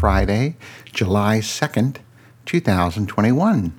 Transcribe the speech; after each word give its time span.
Friday, 0.00 0.56
July 0.86 1.40
2nd, 1.40 1.98
2021. 2.46 3.78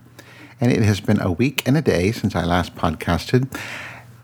And 0.61 0.71
it 0.71 0.83
has 0.83 1.01
been 1.01 1.19
a 1.19 1.31
week 1.31 1.67
and 1.67 1.75
a 1.75 1.81
day 1.81 2.11
since 2.11 2.35
I 2.35 2.45
last 2.45 2.75
podcasted. 2.75 3.51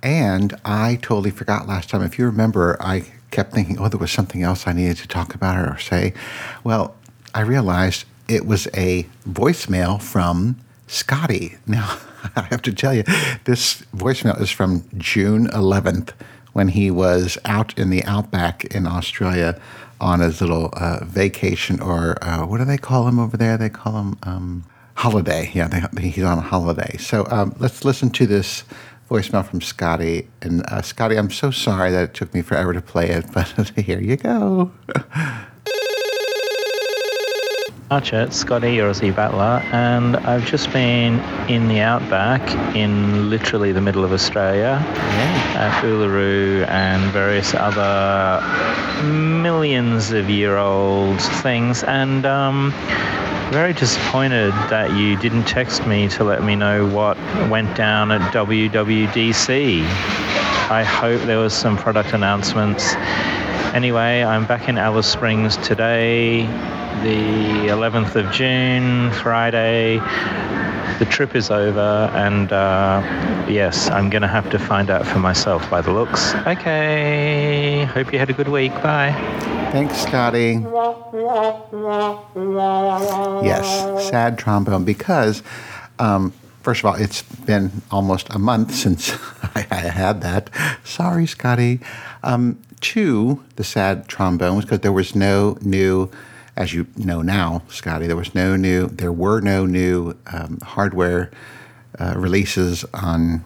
And 0.04 0.56
I 0.64 1.00
totally 1.02 1.32
forgot 1.32 1.68
last 1.68 1.90
time. 1.90 2.04
If 2.04 2.20
you 2.20 2.28
remember, 2.28 2.78
I 2.80 3.06
kept 3.32 3.52
thinking, 3.52 3.80
oh, 3.80 3.88
there 3.88 3.98
was 3.98 4.12
something 4.12 4.44
else 4.44 4.68
I 4.68 4.74
needed 4.74 4.98
to 4.98 5.08
talk 5.08 5.34
about 5.34 5.58
or 5.58 5.80
say. 5.80 6.14
Well, 6.64 6.96
I 7.34 7.42
realized 7.42 8.06
it 8.28 8.46
was 8.46 8.68
a 8.76 9.08
voicemail 9.28 10.00
from 10.00 10.58
Scotty. 10.86 11.58
Now, 11.66 11.98
I 12.36 12.42
have 12.44 12.62
to 12.64 12.74
tell 12.74 12.94
you, 12.94 13.06
this 13.46 13.82
voicemail 13.96 14.40
is 14.40 14.52
from 14.52 14.88
June 15.00 15.48
11th 15.48 16.14
when 16.58 16.70
he 16.70 16.90
was 16.90 17.38
out 17.46 17.78
in 17.78 17.92
the 17.92 18.04
outback 18.06 18.66
in 18.74 18.88
Australia 18.88 19.62
on 20.02 20.22
his 20.22 20.42
little 20.42 20.74
uh, 20.74 21.06
vacation, 21.06 21.80
or 21.80 22.18
uh, 22.24 22.48
what 22.48 22.58
do 22.58 22.66
they 22.66 22.80
call 22.80 23.08
him 23.08 23.20
over 23.20 23.38
there? 23.38 23.58
They 23.58 23.70
call 23.70 23.94
him 24.02 24.18
um, 24.24 24.66
holiday. 24.96 25.52
Yeah, 25.54 25.68
they, 25.68 26.10
he's 26.10 26.24
on 26.24 26.40
a 26.40 26.42
holiday. 26.42 26.98
So 26.98 27.28
um, 27.30 27.56
let's 27.60 27.86
listen 27.86 28.10
to 28.10 28.26
this 28.26 28.64
voicemail 29.08 29.46
from 29.48 29.62
Scotty. 29.62 30.30
And 30.42 30.66
uh, 30.68 30.82
Scotty, 30.82 31.16
I'm 31.16 31.30
so 31.30 31.52
sorry 31.52 31.92
that 31.92 32.04
it 32.06 32.14
took 32.16 32.34
me 32.34 32.42
forever 32.42 32.74
to 32.74 32.82
play 32.82 33.10
it, 33.10 33.26
but 33.36 33.70
here 33.78 34.02
you 34.02 34.18
go. 34.18 34.72
Archer, 37.90 38.24
it's 38.24 38.36
Scotty, 38.36 38.74
your 38.74 38.92
Aussie 38.92 39.16
battler, 39.16 39.64
and 39.72 40.18
I've 40.18 40.46
just 40.46 40.74
been 40.74 41.22
in 41.50 41.70
the 41.70 41.80
outback 41.80 42.42
in 42.76 43.30
literally 43.30 43.72
the 43.72 43.80
middle 43.80 44.04
of 44.04 44.12
Australia 44.12 44.84
at 45.56 45.82
Uluru 45.86 46.68
and 46.68 47.10
various 47.14 47.54
other 47.54 48.44
millions 49.08 50.12
of 50.12 50.30
year 50.30 50.58
old 50.58 51.22
things, 51.22 51.86
and 51.86 52.26
um, 52.26 52.72
very 53.52 53.72
disappointed 53.72 54.52
that 54.70 54.92
you 54.98 55.16
didn't 55.16 55.46
text 55.46 55.88
me 55.88 56.10
to 56.10 56.26
let 56.26 56.44
me 56.44 56.58
know 56.58 56.86
what 56.90 57.16
went 57.50 57.74
down 57.78 58.12
at 58.12 58.34
WWDC. 58.34 59.82
I 60.70 60.84
hope 60.84 61.22
there 61.22 61.40
was 61.40 61.54
some 61.54 61.78
product 61.78 62.12
announcements. 62.12 62.96
Anyway, 63.74 64.24
I'm 64.24 64.46
back 64.46 64.68
in 64.68 64.78
Alice 64.78 65.10
Springs 65.10 65.56
today 65.56 66.50
the 67.04 67.68
11th 67.70 68.16
of 68.16 68.32
June, 68.32 69.12
Friday. 69.12 69.98
The 71.00 71.06
trip 71.06 71.36
is 71.36 71.52
over, 71.52 72.10
and 72.16 72.52
uh, 72.52 73.02
yes, 73.48 73.90
I'm 73.90 74.10
going 74.10 74.24
to 74.24 74.28
have 74.28 74.50
to 74.50 74.58
find 74.58 74.90
out 74.90 75.06
for 75.06 75.20
myself 75.20 75.70
by 75.70 75.82
the 75.82 75.92
looks. 75.92 76.34
Okay, 76.48 77.86
hope 77.94 78.12
you 78.12 78.20
had 78.20 78.30
a 78.30 78.34
good 78.34 78.48
week. 78.48 78.74
Bye. 78.82 79.12
Thanks, 79.72 79.98
Scotty. 79.98 80.64
Yes, 83.46 84.10
sad 84.10 84.40
trombone 84.40 84.86
because, 84.86 85.44
um, 86.00 86.34
first 86.64 86.80
of 86.82 86.86
all, 86.86 86.96
it's 86.96 87.22
been 87.22 87.84
almost 87.92 88.28
a 88.32 88.40
month 88.40 88.74
since 88.74 89.12
I 89.56 89.62
had 89.62 90.22
that. 90.22 90.50
Sorry, 90.84 91.28
Scotty. 91.28 91.80
Um, 92.24 92.60
two, 92.82 93.44
the 93.56 93.64
sad 93.64 94.08
trombone 94.08 94.56
was 94.56 94.66
because 94.66 94.80
there 94.80 94.92
was 94.92 95.16
no 95.16 95.58
new 95.62 96.10
as 96.58 96.74
you 96.74 96.88
know 96.98 97.22
now, 97.22 97.62
Scotty, 97.70 98.08
there 98.08 98.16
was 98.16 98.34
no 98.34 98.56
new, 98.56 98.88
there 98.88 99.12
were 99.12 99.40
no 99.40 99.66
new 99.66 100.18
um, 100.34 100.60
hardware 100.62 101.32
uh, 102.00 102.16
releases 102.18 102.84
on 102.94 103.46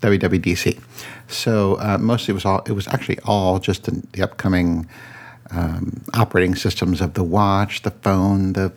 WWDC. 0.00 0.80
So 1.26 1.78
uh, 1.80 1.98
mostly 1.98 2.32
it 2.32 2.36
was 2.36 2.44
all, 2.44 2.62
it 2.66 2.72
was 2.72 2.86
actually 2.88 3.18
all 3.24 3.58
just 3.58 3.84
the, 3.84 4.02
the 4.12 4.22
upcoming 4.22 4.88
um, 5.50 6.04
operating 6.14 6.54
systems 6.54 7.00
of 7.00 7.14
the 7.14 7.24
watch, 7.24 7.82
the 7.82 7.90
phone, 7.90 8.52
the 8.52 8.72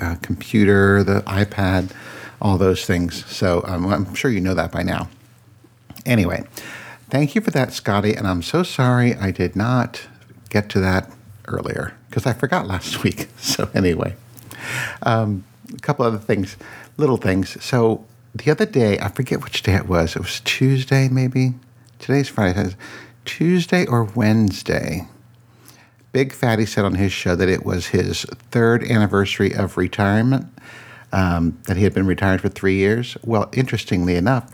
uh, 0.00 0.16
computer, 0.22 1.02
the 1.02 1.20
iPad, 1.22 1.90
all 2.40 2.58
those 2.58 2.84
things. 2.86 3.24
So 3.26 3.64
um, 3.66 3.86
I'm 3.86 4.14
sure 4.14 4.30
you 4.30 4.40
know 4.40 4.54
that 4.54 4.70
by 4.70 4.82
now. 4.82 5.08
Anyway, 6.06 6.44
thank 7.10 7.34
you 7.34 7.40
for 7.40 7.50
that, 7.50 7.72
Scotty. 7.72 8.14
And 8.14 8.26
I'm 8.26 8.42
so 8.42 8.62
sorry 8.62 9.14
I 9.14 9.30
did 9.30 9.56
not 9.56 10.02
get 10.50 10.68
to 10.70 10.80
that 10.80 11.10
earlier 11.46 11.94
because 12.08 12.26
I 12.26 12.32
forgot 12.32 12.66
last 12.66 13.02
week. 13.04 13.28
So, 13.38 13.70
anyway, 13.74 14.14
um, 15.02 15.44
a 15.72 15.78
couple 15.78 16.04
other 16.04 16.18
things, 16.18 16.56
little 16.96 17.16
things. 17.16 17.62
So, 17.64 18.04
the 18.34 18.50
other 18.50 18.66
day, 18.66 18.98
I 18.98 19.08
forget 19.08 19.44
which 19.44 19.62
day 19.62 19.74
it 19.74 19.86
was. 19.86 20.16
It 20.16 20.20
was 20.20 20.40
Tuesday, 20.40 21.08
maybe. 21.08 21.54
Today's 22.00 22.28
Friday. 22.28 22.74
Tuesday 23.24 23.86
or 23.86 24.04
Wednesday. 24.04 25.06
Big 26.12 26.32
Fatty 26.32 26.66
said 26.66 26.84
on 26.84 26.94
his 26.94 27.12
show 27.12 27.34
that 27.34 27.48
it 27.48 27.64
was 27.64 27.88
his 27.88 28.22
third 28.50 28.84
anniversary 28.84 29.52
of 29.52 29.76
retirement, 29.76 30.46
um, 31.12 31.58
that 31.66 31.76
he 31.76 31.84
had 31.84 31.94
been 31.94 32.06
retired 32.06 32.40
for 32.40 32.48
three 32.48 32.76
years. 32.76 33.16
Well, 33.24 33.48
interestingly 33.52 34.14
enough, 34.14 34.52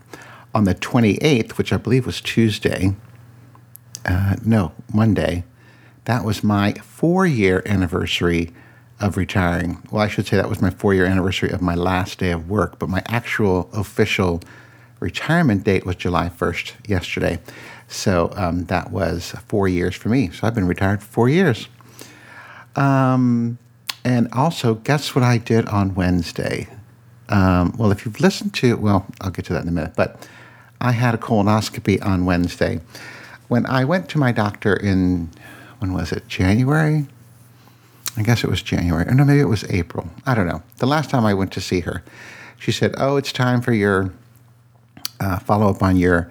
on 0.55 0.65
the 0.65 0.75
28th, 0.75 1.53
which 1.53 1.73
I 1.73 1.77
believe 1.77 2.06
was 2.06 2.21
Tuesday, 2.21 2.95
uh, 4.06 4.37
no, 4.45 4.73
Monday, 4.93 5.45
that 6.05 6.25
was 6.25 6.43
my 6.43 6.72
four 6.75 7.27
year 7.27 7.62
anniversary 7.66 8.50
of 9.00 9.16
retiring. 9.16 9.83
Well, 9.91 10.03
I 10.03 10.09
should 10.09 10.27
say 10.27 10.37
that 10.37 10.49
was 10.49 10.61
my 10.61 10.71
four 10.71 10.94
year 10.94 11.06
anniversary 11.06 11.50
of 11.50 11.62
my 11.62 11.75
last 11.75 12.19
day 12.19 12.31
of 12.31 12.49
work, 12.49 12.78
but 12.78 12.88
my 12.88 13.03
actual 13.06 13.71
official 13.72 14.43
retirement 15.00 15.65
date 15.65 15.87
was 15.87 15.97
July 15.97 16.28
1st, 16.28 16.72
yesterday. 16.87 17.41
So 17.88 18.31
um, 18.37 18.66
that 18.66 18.93
was 18.93 19.33
four 19.47 19.66
years 19.66 19.97
for 19.97 20.11
me. 20.11 20.31
So 20.31 20.47
I've 20.47 20.55
been 20.55 20.66
retired 20.66 21.03
for 21.03 21.11
four 21.11 21.28
years. 21.28 21.69
Um, 22.77 23.59
and 24.05 24.28
also, 24.32 24.75
guess 24.75 25.15
what 25.15 25.25
I 25.25 25.38
did 25.38 25.67
on 25.69 25.94
Wednesday? 25.94 26.69
Um, 27.28 27.75
well, 27.77 27.91
if 27.91 28.05
you've 28.05 28.21
listened 28.21 28.55
to, 28.55 28.77
well, 28.77 29.06
I'll 29.21 29.31
get 29.31 29.47
to 29.47 29.53
that 29.55 29.62
in 29.62 29.69
a 29.69 29.72
minute, 29.72 29.94
but 29.97 30.27
I 30.81 30.93
had 30.93 31.15
a 31.15 31.19
colonoscopy 31.19 32.05
on 32.05 32.25
Wednesday. 32.25 32.81
When 33.49 33.67
I 33.67 33.84
went 33.84 34.09
to 34.11 34.19
my 34.19 34.32
doctor 34.32 34.75
in 34.75 35.31
when 35.81 35.93
was 35.93 36.13
it? 36.13 36.29
January? 36.29 37.07
I 38.17 38.23
guess 38.23 38.45
it 38.45 38.51
was 38.51 38.63
January. 38.63 39.07
Or 39.07 39.15
no, 39.15 39.25
maybe 39.25 39.41
it 39.41 39.45
was 39.45 39.65
April. 39.71 40.09
I 40.27 40.35
don't 40.35 40.47
know. 40.47 40.63
The 40.79 40.87
last 40.87 41.11
time 41.11 41.25
I 41.25 41.35
went 41.35 41.53
to 41.53 41.61
see 41.61 41.81
her, 41.81 42.03
she 42.59 42.73
said, 42.73 42.95
Oh, 42.99 43.17
it's 43.17 43.33
time 43.33 43.61
for 43.61 43.73
your 43.73 44.13
uh, 45.21 45.39
follow 45.39 45.71
up 45.71 45.83
on 45.83 45.97
your 45.97 46.31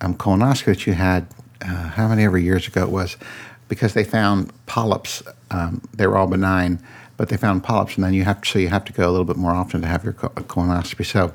um, 0.00 0.14
colonoscopy 0.14 0.66
that 0.66 0.86
you 0.86 0.94
had, 0.94 1.26
uh, 1.62 1.88
how 1.88 2.08
many 2.08 2.24
ever 2.24 2.38
years 2.38 2.66
ago 2.66 2.82
it 2.82 2.90
was, 2.90 3.16
because 3.68 3.94
they 3.94 4.04
found 4.04 4.52
polyps. 4.66 5.22
Um, 5.50 5.82
they 5.94 6.06
were 6.06 6.16
all 6.16 6.26
benign, 6.26 6.80
but 7.16 7.28
they 7.28 7.36
found 7.36 7.64
polyps, 7.64 7.94
and 7.96 8.04
then 8.04 8.12
you 8.12 8.24
have 8.24 8.42
to, 8.42 8.48
so 8.48 8.58
you 8.58 8.68
have 8.68 8.84
to 8.86 8.92
go 8.92 9.08
a 9.08 9.10
little 9.10 9.24
bit 9.24 9.36
more 9.36 9.52
often 9.52 9.80
to 9.82 9.86
have 9.86 10.04
your 10.04 10.14
colonoscopy. 10.14 11.06
So 11.06 11.32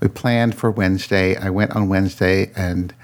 we 0.00 0.08
planned 0.08 0.54
for 0.54 0.70
Wednesday. 0.70 1.36
I 1.36 1.50
went 1.50 1.72
on 1.72 1.88
Wednesday 1.88 2.50
and 2.56 2.94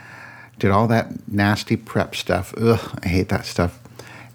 did 0.58 0.70
all 0.70 0.86
that 0.88 1.28
nasty 1.28 1.76
prep 1.76 2.14
stuff. 2.14 2.54
Ugh, 2.56 2.98
I 3.02 3.08
hate 3.08 3.28
that 3.28 3.44
stuff. 3.44 3.80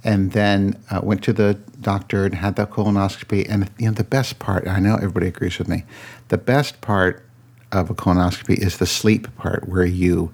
And 0.04 0.32
then 0.32 0.82
uh, 0.90 1.00
went 1.04 1.24
to 1.24 1.34
the 1.34 1.56
doctor 1.80 2.26
and 2.26 2.36
had 2.36 2.56
the 2.56 2.66
colonoscopy. 2.66 3.48
And 3.50 3.70
you 3.78 3.88
know, 3.88 3.92
the 3.92 4.04
best 4.04 4.40
part, 4.40 4.68
I 4.68 4.80
know 4.80 4.96
everybody 4.96 5.28
agrees 5.28 5.58
with 5.58 5.68
me, 5.68 5.84
the 6.30 6.38
best 6.38 6.82
part 6.82 7.24
of 7.72 7.90
a 7.90 7.94
colonoscopy 7.94 8.58
is 8.58 8.78
the 8.78 8.86
sleep 8.86 9.34
part, 9.38 9.68
where 9.68 9.86
you 9.86 10.32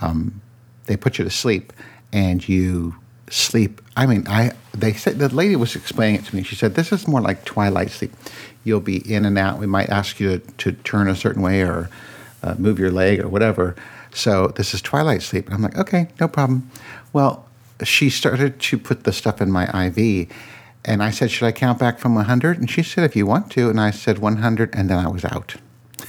um, 0.00 0.40
they 0.86 0.96
put 0.96 1.18
you 1.18 1.24
to 1.24 1.30
sleep 1.30 1.72
and 2.12 2.46
you 2.46 2.96
sleep. 3.30 3.80
I 3.96 4.06
mean, 4.06 4.24
I 4.28 4.52
they 4.72 4.92
said 4.92 5.18
the 5.18 5.34
lady 5.34 5.56
was 5.56 5.76
explaining 5.76 6.20
it 6.20 6.26
to 6.26 6.36
me. 6.36 6.42
She 6.42 6.56
said 6.56 6.74
this 6.74 6.92
is 6.92 7.08
more 7.08 7.20
like 7.20 7.44
twilight 7.44 7.90
sleep. 7.90 8.12
You'll 8.64 8.80
be 8.80 8.98
in 9.10 9.24
and 9.24 9.38
out. 9.38 9.58
We 9.58 9.66
might 9.66 9.90
ask 9.90 10.20
you 10.20 10.38
to, 10.38 10.52
to 10.58 10.72
turn 10.72 11.08
a 11.08 11.16
certain 11.16 11.42
way 11.42 11.62
or 11.62 11.88
uh, 12.42 12.54
move 12.58 12.78
your 12.78 12.90
leg 12.90 13.20
or 13.20 13.28
whatever 13.28 13.76
so 14.14 14.48
this 14.48 14.72
is 14.72 14.80
twilight 14.80 15.22
sleep. 15.22 15.46
And 15.46 15.54
I'm 15.54 15.62
like, 15.62 15.76
okay, 15.76 16.08
no 16.20 16.28
problem. 16.28 16.70
Well, 17.12 17.48
she 17.82 18.08
started 18.08 18.60
to 18.60 18.78
put 18.78 19.04
the 19.04 19.12
stuff 19.12 19.40
in 19.40 19.50
my 19.50 19.86
IV. 19.86 20.28
And 20.84 21.02
I 21.02 21.10
said, 21.10 21.30
should 21.30 21.46
I 21.46 21.52
count 21.52 21.78
back 21.78 21.98
from 21.98 22.14
100? 22.14 22.58
And 22.58 22.70
she 22.70 22.82
said, 22.82 23.04
if 23.04 23.16
you 23.16 23.26
want 23.26 23.50
to. 23.52 23.68
And 23.68 23.80
I 23.80 23.90
said 23.90 24.18
100, 24.18 24.74
and 24.74 24.88
then 24.88 24.98
I 24.98 25.08
was 25.08 25.24
out. 25.24 25.56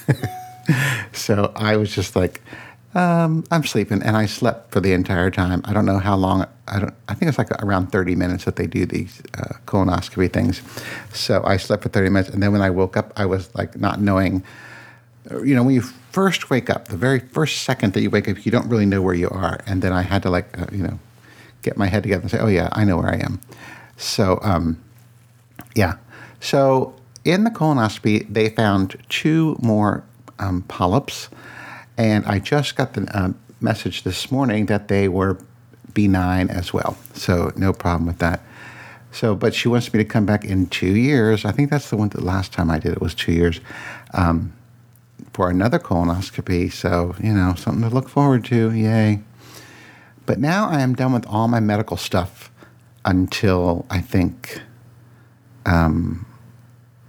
so 1.14 1.52
I 1.56 1.78
was 1.78 1.94
just 1.94 2.16
like, 2.16 2.42
um, 2.94 3.44
I'm 3.52 3.66
sleeping, 3.66 4.02
and 4.04 4.16
I 4.16 4.26
slept 4.26 4.72
for 4.72 4.80
the 4.80 4.94
entire 4.94 5.30
time. 5.30 5.62
I 5.66 5.74
don't 5.74 5.86
know 5.86 6.00
how 6.00 6.16
long. 6.16 6.48
I 6.66 6.80
don't. 6.80 6.94
I 7.10 7.14
think 7.14 7.28
it's 7.28 7.38
like 7.38 7.52
around 7.62 7.92
30 7.92 8.16
minutes 8.16 8.46
that 8.46 8.56
they 8.56 8.68
do 8.68 8.86
these 8.86 9.22
uh, 9.38 9.56
colonoscopy 9.66 10.32
things. 10.32 10.62
So 11.14 11.44
I 11.44 11.58
slept 11.58 11.84
for 11.84 11.90
30 11.90 12.10
minutes, 12.10 12.30
and 12.30 12.42
then 12.42 12.54
when 12.54 12.62
I 12.62 12.70
woke 12.70 12.96
up, 12.96 13.12
I 13.18 13.26
was 13.26 13.54
like 13.54 13.76
not 13.78 14.00
knowing 14.00 14.46
you 15.32 15.56
know, 15.56 15.64
when 15.64 15.76
you 15.76 15.82
first 15.82 16.50
wake 16.50 16.70
up, 16.70 16.88
the 16.88 16.98
very 16.98 17.20
first 17.20 17.64
second 17.64 17.94
that 17.94 18.02
you 18.02 18.10
wake 18.10 18.30
up, 18.30 18.46
you 18.46 18.52
don't 18.52 18.70
really 18.70 18.86
know 18.86 19.02
where 19.02 19.14
you 19.14 19.30
are. 19.30 19.60
And 19.66 19.82
then 19.82 19.92
I 19.92 20.02
had 20.02 20.24
to 20.24 20.30
like, 20.30 20.58
uh, 20.58 20.68
you 20.72 20.84
know, 20.84 21.00
get 21.62 21.78
my 21.78 21.88
head 21.88 22.04
together 22.04 22.22
and 22.22 22.32
say, 22.32 22.40
oh 22.40 22.48
yeah, 22.48 22.70
I 22.72 22.84
know 22.84 22.98
where 22.98 23.10
I 23.10 23.18
am. 23.18 23.40
So, 23.98 24.40
um, 24.44 24.82
yeah. 25.76 25.96
So 26.40 26.96
in 27.24 27.44
the 27.44 27.50
colonoscopy, 27.50 28.32
they 28.32 28.50
found 28.50 28.98
two 29.10 29.58
more 29.62 30.04
um, 30.38 30.62
polyps, 30.64 31.30
and 31.98 32.26
I 32.26 32.40
just 32.40 32.76
got 32.76 32.94
the 32.94 33.08
uh, 33.18 33.34
message 33.62 34.04
this 34.04 34.32
morning 34.32 34.68
that 34.68 34.90
they 34.90 35.08
were 35.08 35.40
benign 35.94 36.50
as 36.50 36.74
well. 36.74 36.98
So 37.14 37.52
no 37.56 37.74
problem 37.74 38.06
with 38.06 38.20
that. 38.20 38.42
So, 39.12 39.34
but 39.34 39.56
she 39.56 39.70
wants 39.70 39.94
me 39.94 39.98
to 39.98 40.06
come 40.06 40.26
back 40.26 40.44
in 40.44 40.68
two 40.68 40.94
years. 40.94 41.46
I 41.46 41.52
think 41.52 41.72
that's 41.72 41.90
the 41.90 41.96
one. 41.96 42.10
The 42.10 42.24
last 42.24 42.52
time 42.52 42.70
I 42.70 42.80
did 42.80 42.92
it 42.92 43.02
was 43.02 43.16
two 43.16 43.32
years 43.32 43.62
um, 44.14 44.54
for 45.34 45.50
another 45.50 45.80
colonoscopy. 45.80 46.72
So, 46.72 47.16
you 47.22 47.34
know, 47.34 47.56
something 47.56 47.88
to 47.88 47.94
look 47.94 48.10
forward 48.10 48.46
to. 48.46 48.72
Yay! 48.72 49.22
But 50.26 50.40
now 50.40 50.70
I 50.70 50.82
am 50.82 50.96
done 50.96 51.14
with 51.14 51.26
all 51.28 51.48
my 51.48 51.60
medical 51.60 51.98
stuff 51.98 52.52
until 53.04 53.86
I 53.90 54.02
think. 54.02 54.62
Um, 55.66 56.26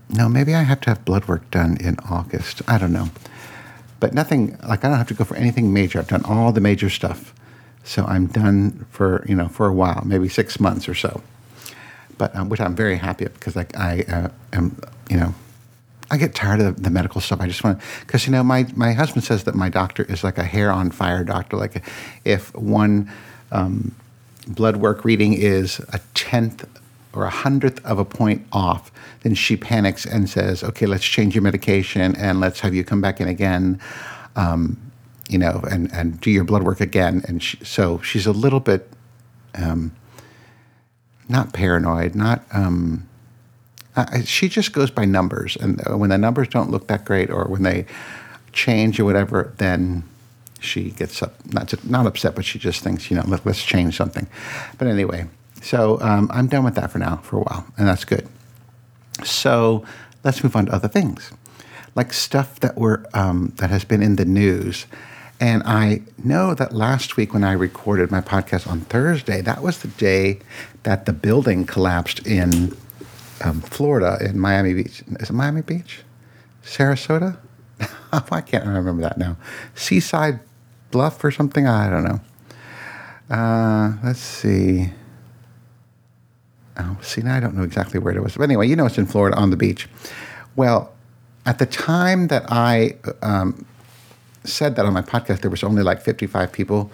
no, 0.08 0.28
maybe 0.28 0.54
I 0.54 0.62
have 0.62 0.80
to 0.82 0.90
have 0.90 1.04
blood 1.04 1.26
work 1.26 1.50
done 1.50 1.76
in 1.80 1.96
August. 2.10 2.62
I 2.68 2.78
don't 2.78 2.92
know. 2.92 3.10
But 3.98 4.12
nothing 4.12 4.58
like 4.68 4.84
I 4.84 4.88
don't 4.88 4.98
have 4.98 5.08
to 5.08 5.14
go 5.14 5.24
for 5.24 5.36
anything 5.36 5.72
major. 5.72 5.98
I've 5.98 6.08
done 6.08 6.24
all 6.24 6.52
the 6.52 6.60
major 6.60 6.90
stuff. 6.90 7.34
So 7.82 8.04
I'm 8.04 8.26
done 8.26 8.86
for 8.90 9.24
you 9.28 9.34
know 9.34 9.48
for 9.48 9.66
a 9.66 9.72
while, 9.72 10.02
maybe 10.04 10.28
six 10.28 10.60
months 10.60 10.88
or 10.88 10.94
so. 10.94 11.22
But 12.18 12.34
um, 12.36 12.48
which 12.48 12.60
I'm 12.60 12.74
very 12.74 12.96
happy 12.96 13.24
because 13.24 13.56
like 13.56 13.76
I 13.76 14.02
uh, 14.02 14.28
am 14.52 14.80
you 15.08 15.16
know 15.16 15.34
I 16.10 16.16
get 16.16 16.34
tired 16.34 16.60
of 16.60 16.82
the 16.82 16.90
medical 16.90 17.20
stuff. 17.20 17.40
I 17.40 17.46
just 17.46 17.64
want 17.64 17.80
to 17.80 17.86
because 18.00 18.26
you 18.26 18.32
know 18.32 18.42
my 18.42 18.66
my 18.74 18.92
husband 18.92 19.24
says 19.24 19.44
that 19.44 19.54
my 19.54 19.68
doctor 19.68 20.04
is 20.04 20.22
like 20.22 20.38
a 20.38 20.44
hair 20.44 20.70
on 20.70 20.90
fire 20.90 21.24
doctor. 21.24 21.56
Like 21.56 21.82
if 22.24 22.54
one 22.54 23.10
um, 23.52 23.94
blood 24.46 24.76
work 24.76 25.04
reading 25.04 25.32
is 25.32 25.80
a 25.92 26.00
tenth 26.14 26.64
or 27.12 27.24
a 27.24 27.30
hundredth 27.30 27.84
of 27.84 27.98
a 27.98 28.04
point 28.04 28.46
off, 28.52 28.92
then 29.22 29.34
she 29.34 29.56
panics 29.56 30.06
and 30.06 30.28
says, 30.30 30.62
"Okay, 30.62 30.86
let's 30.86 31.04
change 31.04 31.34
your 31.34 31.42
medication 31.42 32.14
and 32.16 32.40
let's 32.40 32.60
have 32.60 32.74
you 32.74 32.84
come 32.84 33.00
back 33.00 33.20
in 33.20 33.28
again." 33.28 33.80
Um, 34.36 34.86
you 35.28 35.38
know, 35.38 35.62
and, 35.70 35.92
and 35.92 36.20
do 36.20 36.30
your 36.30 36.44
blood 36.44 36.62
work 36.62 36.80
again. 36.80 37.24
And 37.26 37.42
she, 37.42 37.56
so 37.64 38.00
she's 38.02 38.26
a 38.26 38.32
little 38.32 38.60
bit 38.60 38.88
um, 39.56 39.92
not 41.28 41.52
paranoid, 41.52 42.14
not. 42.14 42.44
Um, 42.52 43.08
uh, 43.96 44.20
she 44.22 44.48
just 44.48 44.72
goes 44.72 44.90
by 44.90 45.04
numbers, 45.04 45.56
and 45.56 45.80
when 45.86 46.10
the 46.10 46.18
numbers 46.18 46.48
don't 46.48 46.70
look 46.70 46.86
that 46.88 47.04
great, 47.04 47.30
or 47.30 47.44
when 47.44 47.62
they 47.62 47.86
change 48.52 49.00
or 49.00 49.04
whatever, 49.04 49.54
then 49.56 50.04
she 50.60 50.90
gets 50.90 51.22
up, 51.22 51.34
not 51.52 51.68
to, 51.68 51.78
not 51.90 52.06
upset, 52.06 52.34
but 52.34 52.44
she 52.44 52.58
just 52.58 52.82
thinks, 52.82 53.10
you 53.10 53.16
know, 53.16 53.24
let, 53.26 53.46
us 53.46 53.62
change 53.62 53.96
something. 53.96 54.26
But 54.78 54.88
anyway, 54.88 55.26
so 55.62 56.00
um, 56.00 56.30
I'm 56.32 56.46
done 56.46 56.64
with 56.64 56.74
that 56.74 56.90
for 56.90 56.98
now, 56.98 57.16
for 57.18 57.36
a 57.36 57.40
while, 57.40 57.66
and 57.78 57.88
that's 57.88 58.04
good. 58.04 58.26
So 59.24 59.84
let's 60.24 60.42
move 60.44 60.56
on 60.56 60.66
to 60.66 60.72
other 60.72 60.88
things, 60.88 61.30
like 61.94 62.12
stuff 62.12 62.60
that 62.60 62.76
were 62.76 63.06
um, 63.14 63.52
that 63.56 63.70
has 63.70 63.84
been 63.84 64.02
in 64.02 64.16
the 64.16 64.24
news. 64.24 64.86
And 65.38 65.62
I 65.64 66.02
know 66.22 66.54
that 66.54 66.72
last 66.72 67.18
week 67.18 67.34
when 67.34 67.44
I 67.44 67.52
recorded 67.52 68.10
my 68.10 68.22
podcast 68.22 68.66
on 68.66 68.80
Thursday, 68.82 69.42
that 69.42 69.62
was 69.62 69.78
the 69.78 69.88
day 69.88 70.40
that 70.84 71.04
the 71.04 71.12
building 71.12 71.66
collapsed 71.66 72.26
in 72.26 72.74
um, 73.42 73.60
Florida, 73.60 74.18
in 74.20 74.38
Miami 74.38 74.74
Beach. 74.74 75.02
Is 75.20 75.30
it 75.30 75.32
Miami 75.32 75.62
Beach? 75.62 76.00
Sarasota? 76.64 77.38
I 78.12 78.40
can't 78.40 78.66
remember 78.66 79.02
that 79.02 79.18
now. 79.18 79.36
Seaside 79.74 80.40
Bluff 80.90 81.22
or 81.22 81.30
something? 81.30 81.66
I 81.66 81.90
don't 81.90 82.04
know. 82.04 82.20
Uh, 83.34 83.92
let's 84.04 84.20
see. 84.20 84.90
Oh, 86.78 86.96
see, 87.02 87.22
now 87.22 87.36
I 87.36 87.40
don't 87.40 87.54
know 87.54 87.62
exactly 87.62 87.98
where 87.98 88.14
it 88.14 88.22
was. 88.22 88.36
But 88.36 88.44
anyway, 88.44 88.68
you 88.68 88.76
know 88.76 88.86
it's 88.86 88.98
in 88.98 89.06
Florida 89.06 89.36
on 89.36 89.50
the 89.50 89.56
beach. 89.56 89.88
Well, 90.54 90.92
at 91.44 91.58
the 91.58 91.66
time 91.66 92.28
that 92.28 92.44
I 92.48 92.96
um, 93.22 93.64
said 94.44 94.76
that 94.76 94.84
on 94.84 94.92
my 94.92 95.02
podcast, 95.02 95.40
there 95.40 95.50
was 95.50 95.64
only 95.64 95.82
like 95.82 96.02
55 96.02 96.52
people. 96.52 96.90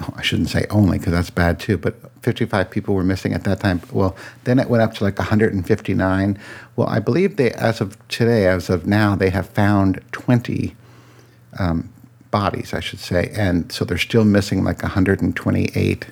Oh, 0.00 0.14
I 0.16 0.22
shouldn't 0.22 0.48
say 0.48 0.66
only 0.70 0.98
because 0.98 1.12
that's 1.12 1.30
bad 1.30 1.60
too, 1.60 1.76
but 1.76 1.94
55 2.22 2.70
people 2.70 2.94
were 2.94 3.04
missing 3.04 3.34
at 3.34 3.44
that 3.44 3.60
time. 3.60 3.82
Well, 3.92 4.16
then 4.44 4.58
it 4.58 4.70
went 4.70 4.82
up 4.82 4.94
to 4.94 5.04
like 5.04 5.18
159. 5.18 6.38
Well, 6.76 6.88
I 6.88 6.98
believe 6.98 7.36
they, 7.36 7.50
as 7.52 7.80
of 7.80 7.96
today, 8.08 8.46
as 8.46 8.70
of 8.70 8.86
now, 8.86 9.14
they 9.14 9.30
have 9.30 9.48
found 9.50 10.00
20 10.12 10.74
um, 11.58 11.92
bodies, 12.30 12.72
I 12.72 12.80
should 12.80 13.00
say, 13.00 13.30
and 13.36 13.70
so 13.70 13.84
they're 13.84 13.98
still 13.98 14.24
missing 14.24 14.64
like 14.64 14.82
128 14.82 16.06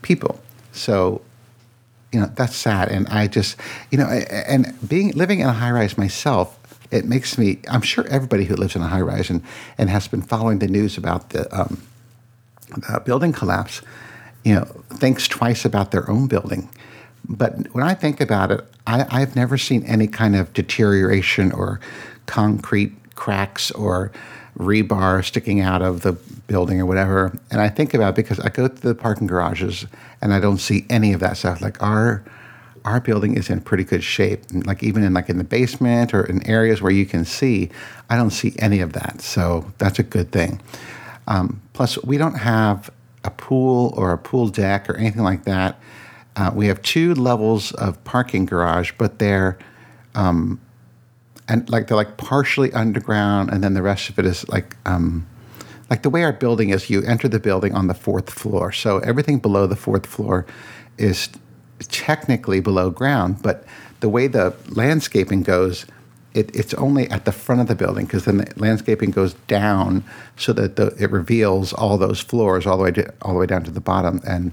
people. 0.00 0.40
So, 0.72 1.20
you 2.12 2.20
know, 2.20 2.30
that's 2.34 2.56
sad, 2.56 2.90
and 2.90 3.06
I 3.08 3.26
just, 3.26 3.56
you 3.90 3.98
know, 3.98 4.06
and 4.06 4.74
being 4.88 5.12
living 5.12 5.40
in 5.40 5.46
a 5.46 5.52
high 5.52 5.70
rise 5.70 5.98
myself, 5.98 6.58
it 6.90 7.04
makes 7.04 7.38
me. 7.38 7.58
I'm 7.70 7.82
sure 7.82 8.06
everybody 8.08 8.44
who 8.44 8.54
lives 8.54 8.76
in 8.76 8.82
a 8.82 8.86
high 8.86 9.00
rise 9.00 9.30
and, 9.30 9.42
and 9.78 9.90
has 9.90 10.08
been 10.08 10.22
following 10.22 10.58
the 10.58 10.68
news 10.68 10.96
about 10.96 11.30
the, 11.30 11.48
um, 11.58 11.82
building 13.04 13.32
collapse, 13.32 13.82
you 14.44 14.54
know, 14.54 14.64
thinks 14.94 15.28
twice 15.28 15.64
about 15.64 15.90
their 15.90 16.08
own 16.10 16.26
building. 16.26 16.68
But 17.28 17.72
when 17.74 17.84
I 17.84 17.94
think 17.94 18.20
about 18.20 18.50
it, 18.50 18.64
I, 18.86 19.06
I've 19.10 19.36
never 19.36 19.56
seen 19.56 19.84
any 19.84 20.06
kind 20.06 20.34
of 20.34 20.52
deterioration 20.52 21.52
or 21.52 21.80
concrete 22.26 22.92
cracks 23.14 23.70
or 23.72 24.10
rebar 24.58 25.24
sticking 25.24 25.60
out 25.60 25.82
of 25.82 26.02
the 26.02 26.12
building 26.12 26.80
or 26.80 26.86
whatever. 26.86 27.38
And 27.50 27.60
I 27.60 27.68
think 27.68 27.94
about 27.94 28.10
it 28.10 28.16
because 28.16 28.40
I 28.40 28.48
go 28.48 28.68
to 28.68 28.82
the 28.82 28.94
parking 28.94 29.26
garages 29.26 29.86
and 30.20 30.34
I 30.34 30.40
don't 30.40 30.58
see 30.58 30.84
any 30.90 31.12
of 31.12 31.20
that 31.20 31.36
stuff. 31.36 31.60
Like 31.60 31.82
our 31.82 32.24
our 32.84 33.00
building 33.00 33.36
is 33.36 33.48
in 33.48 33.60
pretty 33.60 33.84
good 33.84 34.02
shape. 34.02 34.42
Like 34.52 34.82
even 34.82 35.04
in 35.04 35.14
like 35.14 35.28
in 35.28 35.38
the 35.38 35.44
basement 35.44 36.12
or 36.12 36.24
in 36.24 36.44
areas 36.48 36.82
where 36.82 36.92
you 36.92 37.06
can 37.06 37.24
see, 37.24 37.70
I 38.10 38.16
don't 38.16 38.30
see 38.30 38.54
any 38.58 38.80
of 38.80 38.92
that. 38.94 39.20
So 39.20 39.72
that's 39.78 39.98
a 39.98 40.02
good 40.02 40.32
thing. 40.32 40.60
Um, 41.26 41.62
plus, 41.72 42.02
we 42.02 42.18
don't 42.18 42.34
have 42.34 42.90
a 43.24 43.30
pool 43.30 43.94
or 43.96 44.12
a 44.12 44.18
pool 44.18 44.48
deck 44.48 44.88
or 44.88 44.96
anything 44.96 45.22
like 45.22 45.44
that. 45.44 45.80
Uh, 46.34 46.50
we 46.54 46.66
have 46.66 46.80
two 46.82 47.14
levels 47.14 47.72
of 47.72 48.02
parking 48.04 48.46
garage, 48.46 48.92
but 48.98 49.18
they're 49.18 49.58
um, 50.14 50.60
and 51.48 51.68
like 51.70 51.86
they're 51.86 51.96
like 51.96 52.16
partially 52.16 52.72
underground, 52.72 53.50
and 53.50 53.62
then 53.62 53.74
the 53.74 53.82
rest 53.82 54.08
of 54.08 54.18
it 54.18 54.24
is 54.24 54.48
like 54.48 54.76
um, 54.86 55.26
like 55.90 56.02
the 56.02 56.10
way 56.10 56.24
our 56.24 56.32
building 56.32 56.70
is. 56.70 56.88
You 56.88 57.02
enter 57.02 57.28
the 57.28 57.40
building 57.40 57.74
on 57.74 57.86
the 57.86 57.94
fourth 57.94 58.30
floor, 58.30 58.72
so 58.72 58.98
everything 59.00 59.38
below 59.38 59.66
the 59.66 59.76
fourth 59.76 60.06
floor 60.06 60.46
is 60.98 61.28
technically 61.88 62.60
below 62.60 62.90
ground, 62.90 63.42
but 63.42 63.64
the 64.00 64.08
way 64.08 64.26
the 64.26 64.54
landscaping 64.68 65.42
goes, 65.42 65.86
it, 66.34 66.54
it's 66.54 66.74
only 66.74 67.08
at 67.10 67.24
the 67.24 67.32
front 67.32 67.60
of 67.60 67.66
the 67.66 67.74
building 67.74 68.06
because 68.06 68.24
then 68.24 68.38
the 68.38 68.52
landscaping 68.56 69.10
goes 69.10 69.34
down 69.46 70.04
so 70.36 70.52
that 70.52 70.76
the, 70.76 70.94
it 70.98 71.10
reveals 71.10 71.72
all 71.72 71.98
those 71.98 72.20
floors 72.20 72.66
all 72.66 72.76
the 72.76 72.84
way 72.84 72.92
to, 72.92 73.12
all 73.22 73.34
the 73.34 73.38
way 73.40 73.46
down 73.46 73.62
to 73.64 73.70
the 73.70 73.80
bottom, 73.80 74.20
and 74.26 74.52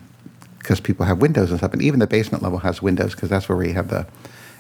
because 0.60 0.80
people 0.80 1.06
have 1.06 1.20
windows 1.20 1.50
and 1.50 1.60
stuff, 1.60 1.74
and 1.74 1.82
even 1.82 2.00
the 2.00 2.08
basement 2.08 2.44
level 2.44 2.60
has 2.60 2.82
windows 2.82 3.16
because 3.16 3.30
that's 3.30 3.48
where 3.48 3.58
we 3.58 3.72
have 3.72 3.90
the 3.90 4.06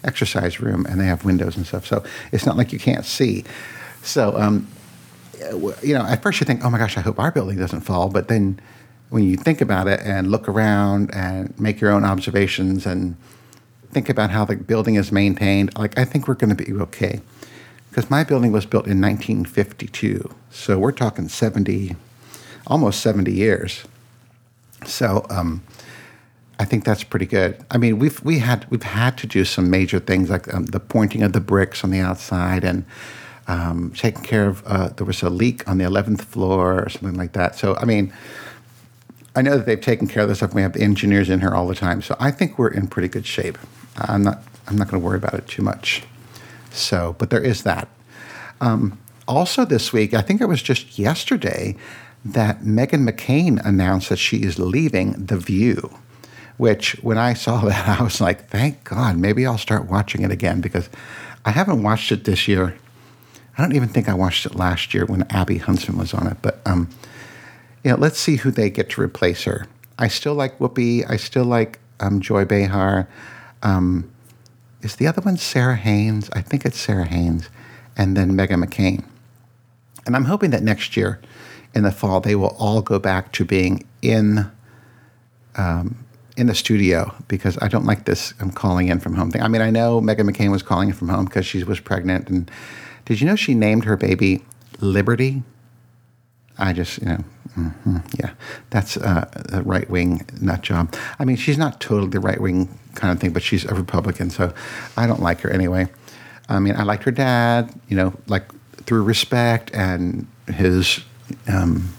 exercise 0.03 0.61
room 0.61 0.85
and 0.85 0.99
they 0.99 1.05
have 1.05 1.25
windows 1.25 1.57
and 1.57 1.67
stuff. 1.67 1.85
So 1.85 2.03
it's 2.31 2.45
not 2.45 2.55
like 2.55 2.71
you 2.71 2.79
can't 2.79 3.05
see. 3.05 3.43
So 4.01 4.37
um, 4.39 4.67
you 5.81 5.93
know, 5.93 6.03
at 6.03 6.23
first 6.23 6.39
you 6.39 6.45
think, 6.45 6.63
oh 6.63 6.69
my 6.69 6.77
gosh, 6.77 6.97
I 6.97 7.01
hope 7.01 7.19
our 7.19 7.31
building 7.31 7.57
doesn't 7.57 7.81
fall, 7.81 8.09
but 8.09 8.27
then 8.27 8.59
when 9.09 9.23
you 9.23 9.35
think 9.35 9.59
about 9.61 9.87
it 9.87 9.99
and 10.01 10.29
look 10.29 10.47
around 10.47 11.13
and 11.13 11.57
make 11.59 11.81
your 11.81 11.91
own 11.91 12.03
observations 12.03 12.85
and 12.85 13.15
think 13.91 14.09
about 14.09 14.29
how 14.29 14.45
the 14.45 14.55
building 14.55 14.95
is 14.95 15.11
maintained, 15.11 15.77
like 15.77 15.97
I 15.97 16.05
think 16.05 16.27
we're 16.27 16.35
going 16.35 16.55
to 16.55 16.63
be 16.63 16.71
okay. 16.73 17.21
Because 17.89 18.09
my 18.09 18.23
building 18.23 18.51
was 18.51 18.65
built 18.65 18.85
in 18.85 19.01
1952, 19.01 20.29
so 20.51 20.77
we're 20.77 20.91
talking 20.91 21.27
70, 21.27 21.95
almost 22.67 23.01
70 23.01 23.31
years. 23.31 23.83
So 24.85 25.25
um, 25.29 25.63
I 26.59 26.65
think 26.65 26.83
that's 26.83 27.03
pretty 27.03 27.25
good. 27.25 27.63
I 27.71 27.77
mean, 27.77 27.99
we've 27.99 28.21
we 28.23 28.39
had 28.39 28.69
we've 28.69 28.83
had 28.83 29.17
to 29.19 29.27
do 29.27 29.43
some 29.43 29.69
major 29.69 29.99
things 29.99 30.29
like 30.29 30.53
um, 30.53 30.65
the 30.65 30.79
pointing 30.79 31.23
of 31.23 31.33
the 31.33 31.39
bricks 31.39 31.83
on 31.83 31.89
the 31.89 31.99
outside 31.99 32.63
and 32.63 32.85
um, 33.47 33.91
taking 33.95 34.23
care 34.23 34.47
of. 34.47 34.63
Uh, 34.65 34.89
there 34.89 35.05
was 35.05 35.23
a 35.23 35.29
leak 35.29 35.67
on 35.67 35.79
the 35.79 35.85
11th 35.85 36.21
floor 36.21 36.83
or 36.83 36.89
something 36.89 37.17
like 37.17 37.33
that. 37.33 37.55
So 37.55 37.75
I 37.77 37.85
mean 37.85 38.13
I 39.39 39.41
know 39.41 39.55
that 39.55 39.65
they've 39.65 39.79
taken 39.79 40.05
care 40.09 40.23
of 40.23 40.27
this 40.27 40.39
stuff. 40.39 40.53
We 40.53 40.63
have 40.63 40.75
engineers 40.75 41.29
in 41.29 41.39
here 41.39 41.55
all 41.55 41.65
the 41.65 41.73
time, 41.73 42.01
so 42.01 42.13
I 42.19 42.29
think 42.29 42.59
we're 42.59 42.71
in 42.71 42.87
pretty 42.87 43.07
good 43.07 43.25
shape. 43.25 43.57
I'm 43.95 44.21
not. 44.21 44.43
I'm 44.67 44.75
not 44.75 44.89
going 44.89 45.01
to 45.01 45.05
worry 45.05 45.15
about 45.15 45.33
it 45.33 45.47
too 45.47 45.61
much. 45.61 46.03
So, 46.71 47.15
but 47.17 47.29
there 47.29 47.41
is 47.41 47.63
that. 47.63 47.87
Um, 48.59 48.99
also, 49.29 49.63
this 49.63 49.93
week, 49.93 50.13
I 50.13 50.21
think 50.21 50.41
it 50.41 50.47
was 50.47 50.61
just 50.61 50.99
yesterday 50.99 51.77
that 52.25 52.63
Meghan 52.63 53.09
McCain 53.09 53.65
announced 53.65 54.09
that 54.09 54.19
she 54.19 54.43
is 54.43 54.59
leaving 54.59 55.13
The 55.13 55.37
View. 55.37 55.89
Which, 56.57 57.01
when 57.01 57.17
I 57.17 57.33
saw 57.33 57.61
that, 57.65 57.97
I 57.97 58.03
was 58.03 58.19
like, 58.19 58.49
"Thank 58.49 58.83
God! 58.83 59.15
Maybe 59.15 59.45
I'll 59.45 59.57
start 59.57 59.85
watching 59.85 60.23
it 60.23 60.31
again 60.31 60.59
because 60.59 60.89
I 61.45 61.51
haven't 61.51 61.81
watched 61.81 62.11
it 62.11 62.25
this 62.25 62.45
year. 62.45 62.75
I 63.57 63.61
don't 63.61 63.73
even 63.73 63.87
think 63.87 64.09
I 64.09 64.15
watched 64.15 64.45
it 64.45 64.55
last 64.55 64.93
year 64.93 65.05
when 65.05 65.23
Abby 65.29 65.59
Huntsman 65.59 65.97
was 65.97 66.13
on 66.13 66.27
it, 66.27 66.39
but." 66.41 66.59
Um, 66.65 66.89
you 67.83 67.91
know, 67.91 67.97
let's 67.97 68.19
see 68.19 68.37
who 68.37 68.51
they 68.51 68.69
get 68.69 68.89
to 68.91 69.01
replace 69.01 69.43
her. 69.43 69.67
I 69.97 70.07
still 70.07 70.33
like 70.33 70.59
Whoopi. 70.59 71.09
I 71.09 71.17
still 71.17 71.45
like 71.45 71.79
um, 71.99 72.21
Joy 72.21 72.45
Behar. 72.45 73.07
Um, 73.63 74.09
is 74.81 74.95
the 74.95 75.07
other 75.07 75.21
one 75.21 75.37
Sara 75.37 75.75
Haines? 75.75 76.29
I 76.33 76.41
think 76.41 76.65
it's 76.65 76.79
Sara 76.79 77.05
Haines, 77.05 77.49
and 77.97 78.15
then 78.15 78.31
Meghan 78.31 78.63
McCain. 78.63 79.03
And 80.05 80.15
I'm 80.15 80.25
hoping 80.25 80.51
that 80.51 80.63
next 80.63 80.95
year, 80.95 81.19
in 81.75 81.83
the 81.83 81.91
fall, 81.91 82.21
they 82.21 82.35
will 82.35 82.55
all 82.57 82.81
go 82.81 82.97
back 82.97 83.31
to 83.33 83.45
being 83.45 83.85
in 84.01 84.49
um, 85.55 86.05
in 86.37 86.47
the 86.47 86.55
studio 86.55 87.13
because 87.27 87.57
I 87.61 87.67
don't 87.67 87.85
like 87.85 88.05
this. 88.05 88.33
I'm 88.39 88.51
calling 88.51 88.87
in 88.87 88.99
from 88.99 89.15
home 89.15 89.29
thing. 89.29 89.41
I 89.41 89.49
mean, 89.49 89.61
I 89.61 89.69
know 89.69 89.99
Meghan 89.99 90.29
McCain 90.29 90.51
was 90.51 90.63
calling 90.63 90.89
in 90.89 90.95
from 90.95 91.09
home 91.09 91.25
because 91.25 91.45
she 91.45 91.63
was 91.63 91.81
pregnant. 91.81 92.29
And 92.29 92.49
did 93.05 93.19
you 93.19 93.27
know 93.27 93.35
she 93.35 93.53
named 93.53 93.83
her 93.83 93.97
baby 93.97 94.43
Liberty? 94.79 95.43
I 96.59 96.73
just, 96.73 96.99
you 96.99 97.07
know, 97.07 97.23
mm-hmm, 97.57 97.97
yeah, 98.19 98.31
that's 98.69 98.97
uh, 98.97 99.29
a 99.53 99.63
right 99.63 99.89
wing 99.89 100.25
nut 100.41 100.61
job. 100.61 100.93
I 101.17 101.25
mean, 101.25 101.37
she's 101.37 101.57
not 101.57 101.79
totally 101.79 102.09
the 102.09 102.19
right 102.19 102.39
wing 102.39 102.77
kind 102.95 103.11
of 103.13 103.19
thing, 103.19 103.31
but 103.31 103.41
she's 103.41 103.65
a 103.65 103.73
Republican, 103.73 104.29
so 104.29 104.53
I 104.97 105.07
don't 105.07 105.21
like 105.21 105.41
her 105.41 105.49
anyway. 105.49 105.87
I 106.49 106.59
mean, 106.59 106.75
I 106.75 106.83
liked 106.83 107.03
her 107.03 107.11
dad, 107.11 107.73
you 107.87 107.95
know, 107.95 108.13
like 108.27 108.43
through 108.85 109.03
respect 109.03 109.71
and 109.73 110.27
his 110.47 111.01
um, 111.47 111.93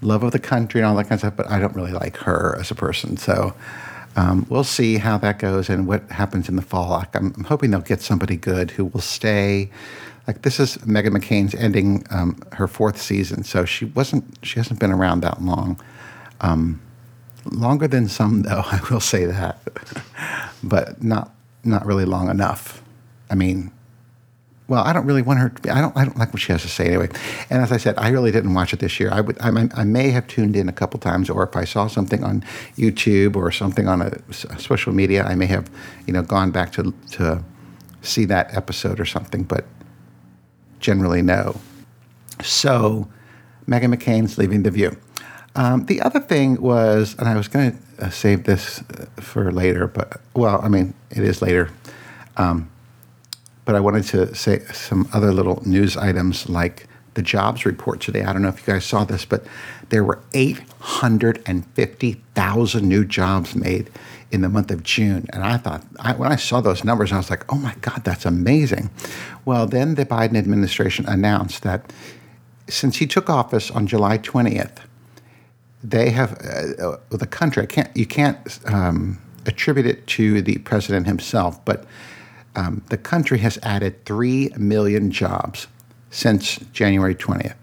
love 0.00 0.22
of 0.22 0.32
the 0.32 0.38
country 0.38 0.80
and 0.80 0.88
all 0.88 0.96
that 0.96 1.04
kind 1.04 1.12
of 1.12 1.20
stuff, 1.20 1.36
but 1.36 1.50
I 1.50 1.58
don't 1.58 1.74
really 1.74 1.92
like 1.92 2.16
her 2.18 2.56
as 2.58 2.70
a 2.70 2.74
person. 2.74 3.16
So 3.16 3.54
um, 4.16 4.46
we'll 4.48 4.64
see 4.64 4.96
how 4.96 5.18
that 5.18 5.38
goes 5.38 5.68
and 5.68 5.86
what 5.86 6.10
happens 6.10 6.48
in 6.48 6.56
the 6.56 6.62
fall. 6.62 7.04
I'm, 7.14 7.34
I'm, 7.36 7.44
hoping 7.44 7.70
they'll 7.70 7.80
get 7.80 8.00
somebody 8.00 8.36
good 8.36 8.70
who 8.70 8.86
will 8.86 9.02
stay. 9.02 9.70
Like 10.26 10.42
this 10.42 10.58
is 10.58 10.76
Meghan 10.78 11.16
McCain's 11.16 11.54
ending 11.54 12.04
um, 12.10 12.40
her 12.52 12.66
fourth 12.66 13.00
season, 13.00 13.44
so 13.44 13.64
she 13.64 13.84
wasn't 13.84 14.24
she 14.42 14.58
hasn't 14.58 14.80
been 14.80 14.92
around 14.92 15.20
that 15.20 15.40
long. 15.40 15.80
Um, 16.40 16.80
longer 17.44 17.86
than 17.86 18.08
some, 18.08 18.42
though 18.42 18.62
I 18.66 18.80
will 18.90 19.00
say 19.00 19.24
that, 19.26 19.60
but 20.62 21.02
not 21.02 21.34
not 21.64 21.86
really 21.86 22.04
long 22.04 22.28
enough. 22.28 22.82
I 23.30 23.34
mean, 23.34 23.72
well, 24.68 24.82
I 24.82 24.92
don't 24.92 25.06
really 25.06 25.22
want 25.22 25.38
her 25.38 25.48
to 25.48 25.62
be. 25.62 25.70
I 25.70 25.80
don't. 25.80 25.96
I 25.96 26.04
don't 26.04 26.18
like 26.18 26.32
what 26.32 26.42
she 26.42 26.50
has 26.50 26.62
to 26.62 26.68
say 26.68 26.86
anyway. 26.88 27.08
And 27.50 27.62
as 27.62 27.70
I 27.70 27.76
said, 27.76 27.94
I 27.98 28.08
really 28.08 28.32
didn't 28.32 28.52
watch 28.52 28.72
it 28.72 28.80
this 28.80 28.98
year. 28.98 29.10
I 29.12 29.20
would. 29.20 29.38
I, 29.40 29.50
I 29.76 29.84
may 29.84 30.10
have 30.10 30.26
tuned 30.26 30.56
in 30.56 30.68
a 30.68 30.72
couple 30.72 30.98
times, 30.98 31.30
or 31.30 31.44
if 31.44 31.54
I 31.54 31.64
saw 31.64 31.86
something 31.86 32.24
on 32.24 32.44
YouTube 32.76 33.36
or 33.36 33.52
something 33.52 33.86
on 33.86 34.02
a, 34.02 34.18
a, 34.28 34.58
social 34.58 34.92
media, 34.92 35.22
I 35.22 35.36
may 35.36 35.46
have, 35.46 35.70
you 36.06 36.12
know, 36.12 36.22
gone 36.22 36.50
back 36.50 36.72
to 36.72 36.92
to 37.12 37.44
see 38.02 38.24
that 38.24 38.56
episode 38.56 38.98
or 38.98 39.04
something. 39.04 39.44
But 39.44 39.66
generally, 40.86 41.20
no. 41.20 41.60
So, 42.44 43.08
Meghan 43.66 43.92
McCain's 43.92 44.38
leaving 44.38 44.62
the 44.62 44.70
View. 44.70 44.96
Um, 45.56 45.86
the 45.86 46.00
other 46.00 46.20
thing 46.20 46.62
was, 46.62 47.16
and 47.18 47.28
I 47.28 47.34
was 47.34 47.48
going 47.48 47.72
to 47.72 47.78
uh, 48.06 48.10
save 48.10 48.44
this 48.44 48.82
uh, 48.82 49.06
for 49.20 49.50
later, 49.50 49.88
but 49.88 50.20
well, 50.34 50.60
I 50.62 50.68
mean, 50.68 50.94
it 51.10 51.24
is 51.24 51.42
later. 51.42 51.72
Um, 52.36 52.70
but 53.64 53.74
I 53.74 53.80
wanted 53.80 54.04
to 54.04 54.32
say 54.32 54.60
some 54.66 55.08
other 55.12 55.32
little 55.32 55.60
news 55.66 55.96
items 55.96 56.48
like 56.48 56.86
the 57.14 57.22
jobs 57.22 57.66
report 57.66 58.00
today. 58.00 58.22
I 58.22 58.32
don't 58.32 58.42
know 58.42 58.50
if 58.50 58.60
you 58.60 58.66
guys 58.72 58.84
saw 58.84 59.02
this, 59.02 59.24
but 59.24 59.44
there 59.88 60.04
were 60.04 60.20
850,000 60.34 62.88
new 62.88 63.04
jobs 63.04 63.56
made 63.56 63.90
in 64.30 64.40
the 64.40 64.48
month 64.48 64.70
of 64.70 64.82
June. 64.82 65.26
And 65.32 65.42
I 65.42 65.56
thought, 65.56 65.84
I, 66.00 66.12
when 66.14 66.32
I 66.32 66.36
saw 66.36 66.60
those 66.60 66.84
numbers, 66.84 67.12
I 67.12 67.16
was 67.16 67.30
like, 67.30 67.50
oh 67.52 67.56
my 67.56 67.74
God, 67.80 68.02
that's 68.04 68.26
amazing. 68.26 68.90
Well, 69.44 69.66
then 69.66 69.94
the 69.94 70.04
Biden 70.04 70.36
administration 70.36 71.06
announced 71.06 71.62
that 71.62 71.92
since 72.68 72.96
he 72.96 73.06
took 73.06 73.30
office 73.30 73.70
on 73.70 73.86
July 73.86 74.18
20th, 74.18 74.78
they 75.84 76.10
have 76.10 76.32
uh, 76.42 76.82
uh, 76.82 76.96
the 77.10 77.26
country. 77.26 77.62
I 77.62 77.66
can't 77.66 77.96
you 77.96 78.06
can't 78.06 78.58
um, 78.66 79.18
attribute 79.46 79.86
it 79.86 80.06
to 80.08 80.42
the 80.42 80.58
president 80.58 81.06
himself, 81.06 81.64
but 81.64 81.84
um, 82.56 82.82
the 82.88 82.96
country 82.96 83.38
has 83.38 83.58
added 83.62 84.04
3 84.04 84.50
million 84.56 85.10
jobs 85.10 85.68
since 86.10 86.56
January 86.72 87.14
20th. 87.14 87.54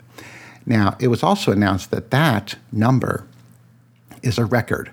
Now, 0.65 0.95
it 0.99 1.07
was 1.07 1.23
also 1.23 1.51
announced 1.51 1.91
that 1.91 2.11
that 2.11 2.55
number 2.71 3.27
is 4.21 4.37
a 4.37 4.45
record, 4.45 4.91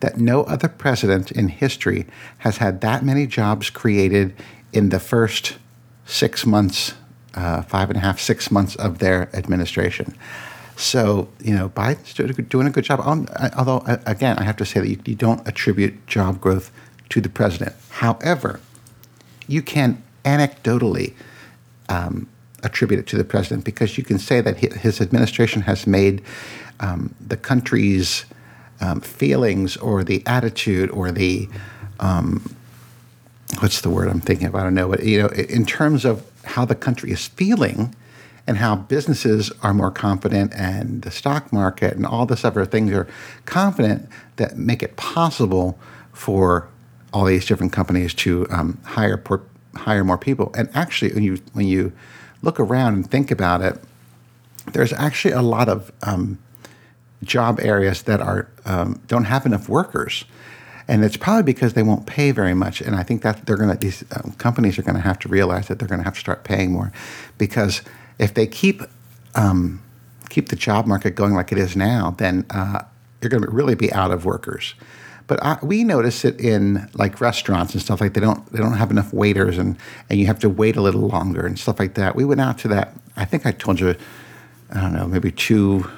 that 0.00 0.18
no 0.18 0.42
other 0.44 0.68
president 0.68 1.30
in 1.30 1.48
history 1.48 2.06
has 2.38 2.56
had 2.56 2.80
that 2.80 3.04
many 3.04 3.26
jobs 3.26 3.70
created 3.70 4.34
in 4.72 4.88
the 4.88 5.00
first 5.00 5.58
six 6.06 6.44
months, 6.44 6.94
uh, 7.34 7.62
five 7.62 7.90
and 7.90 7.96
a 7.96 8.00
half, 8.00 8.18
six 8.18 8.50
months 8.50 8.76
of 8.76 8.98
their 8.98 9.34
administration. 9.34 10.14
So, 10.76 11.28
you 11.40 11.54
know, 11.54 11.68
Biden's 11.68 12.14
doing 12.48 12.66
a 12.66 12.70
good 12.70 12.84
job. 12.84 13.00
Although, 13.56 13.82
again, 14.06 14.38
I 14.38 14.44
have 14.44 14.56
to 14.56 14.64
say 14.64 14.80
that 14.80 14.88
you, 14.88 14.98
you 15.04 15.14
don't 15.14 15.46
attribute 15.46 16.06
job 16.06 16.40
growth 16.40 16.72
to 17.10 17.20
the 17.20 17.28
president. 17.28 17.76
However, 17.90 18.60
you 19.46 19.60
can 19.60 20.02
anecdotally 20.24 21.14
um, 21.90 22.28
attribute 22.62 23.00
it 23.00 23.06
to 23.08 23.16
the 23.16 23.24
president 23.24 23.64
because 23.64 23.98
you 23.98 24.04
can 24.04 24.18
say 24.18 24.40
that 24.40 24.56
his 24.56 25.00
administration 25.00 25.62
has 25.62 25.86
made 25.86 26.22
um, 26.80 27.14
the 27.20 27.36
country's 27.36 28.24
um, 28.80 29.00
feelings 29.00 29.76
or 29.76 30.04
the 30.04 30.22
attitude 30.26 30.90
or 30.90 31.10
the 31.10 31.48
um, 31.98 32.54
what's 33.58 33.80
the 33.80 33.90
word 33.90 34.08
I'm 34.08 34.20
thinking 34.20 34.46
of? 34.46 34.54
I 34.54 34.62
don't 34.62 34.74
know. 34.74 34.88
But, 34.88 35.04
you 35.04 35.20
know, 35.20 35.28
in 35.28 35.66
terms 35.66 36.04
of 36.04 36.24
how 36.44 36.64
the 36.64 36.74
country 36.74 37.10
is 37.10 37.26
feeling 37.26 37.94
and 38.46 38.56
how 38.56 38.76
businesses 38.76 39.52
are 39.62 39.74
more 39.74 39.90
confident 39.90 40.52
and 40.54 41.02
the 41.02 41.10
stock 41.10 41.52
market 41.52 41.94
and 41.94 42.06
all 42.06 42.26
this 42.26 42.44
other 42.44 42.64
things 42.64 42.92
are 42.92 43.06
confident 43.44 44.08
that 44.36 44.56
make 44.56 44.82
it 44.82 44.96
possible 44.96 45.78
for 46.12 46.68
all 47.12 47.24
these 47.24 47.44
different 47.44 47.72
companies 47.72 48.14
to 48.14 48.46
um, 48.50 48.78
hire 48.84 49.16
por- 49.16 49.42
hire 49.74 50.04
more 50.04 50.18
people. 50.18 50.52
And 50.56 50.68
actually, 50.74 51.12
when 51.12 51.22
you 51.22 51.38
when 51.52 51.66
you 51.66 51.92
look 52.42 52.58
around 52.58 52.94
and 52.94 53.10
think 53.10 53.30
about 53.30 53.62
it, 53.62 53.82
there's 54.72 54.92
actually 54.92 55.34
a 55.34 55.42
lot 55.42 55.68
of 55.68 55.92
um, 56.02 56.38
job 57.22 57.60
areas 57.60 58.02
that 58.02 58.20
are 58.20 58.48
um, 58.64 59.00
don't 59.06 59.24
have 59.24 59.46
enough 59.46 59.68
workers, 59.68 60.24
and 60.88 61.04
it's 61.04 61.16
probably 61.16 61.42
because 61.42 61.74
they 61.74 61.82
won't 61.82 62.06
pay 62.06 62.30
very 62.30 62.54
much. 62.54 62.80
And 62.80 62.96
I 62.96 63.02
think 63.02 63.22
that 63.22 63.46
they're 63.46 63.56
going 63.56 63.70
to 63.70 63.76
these 63.76 64.04
um, 64.12 64.32
companies 64.38 64.78
are 64.78 64.82
going 64.82 64.96
to 64.96 65.02
have 65.02 65.18
to 65.20 65.28
realize 65.28 65.68
that 65.68 65.78
they're 65.78 65.88
going 65.88 66.00
to 66.00 66.04
have 66.04 66.14
to 66.14 66.20
start 66.20 66.44
paying 66.44 66.72
more, 66.72 66.92
because 67.38 67.82
if 68.18 68.34
they 68.34 68.46
keep 68.46 68.82
um, 69.34 69.82
keep 70.28 70.48
the 70.48 70.56
job 70.56 70.86
market 70.86 71.14
going 71.14 71.34
like 71.34 71.52
it 71.52 71.58
is 71.58 71.76
now, 71.76 72.14
then 72.18 72.46
uh, 72.50 72.82
you're 73.20 73.30
going 73.30 73.42
to 73.42 73.50
really 73.50 73.74
be 73.74 73.92
out 73.92 74.10
of 74.10 74.24
workers. 74.24 74.74
But 75.26 75.40
I, 75.44 75.58
we 75.62 75.84
notice 75.84 76.24
it 76.24 76.40
in 76.40 76.90
like 76.94 77.20
restaurants 77.20 77.72
and 77.72 77.80
stuff 77.80 78.00
like 78.00 78.14
they 78.14 78.20
don't 78.20 78.44
they 78.52 78.58
don't 78.58 78.72
have 78.72 78.90
enough 78.90 79.12
waiters 79.12 79.58
and 79.58 79.76
and 80.08 80.18
you 80.18 80.26
have 80.26 80.40
to 80.40 80.48
wait 80.48 80.76
a 80.76 80.80
little 80.80 81.06
longer 81.06 81.46
and 81.46 81.56
stuff 81.56 81.78
like 81.78 81.94
that. 81.94 82.16
We 82.16 82.24
went 82.24 82.40
out 82.40 82.58
to 82.58 82.68
that. 82.68 82.94
I 83.16 83.24
think 83.26 83.46
I 83.46 83.52
told 83.52 83.78
you, 83.78 83.94
I 84.72 84.80
don't 84.80 84.92
know, 84.92 85.06
maybe 85.06 85.30
two, 85.30 85.88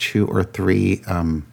two 0.00 0.26
or 0.26 0.42
three 0.42 1.02
um, 1.06 1.46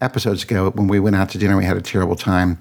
episodes 0.00 0.42
ago 0.42 0.70
when 0.70 0.88
we 0.88 0.98
went 0.98 1.14
out 1.14 1.28
to 1.30 1.38
dinner. 1.38 1.56
We 1.56 1.64
had 1.64 1.76
a 1.76 1.82
terrible 1.82 2.16
time. 2.16 2.58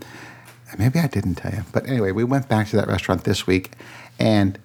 Maybe 0.78 1.00
I 1.00 1.08
didn't 1.08 1.36
tell 1.36 1.54
you, 1.54 1.64
but 1.72 1.88
anyway, 1.88 2.12
we 2.12 2.24
went 2.24 2.50
back 2.50 2.68
to 2.70 2.76
that 2.78 2.88
restaurant 2.88 3.26
this 3.26 3.46
week, 3.46 3.72
and 4.20 4.58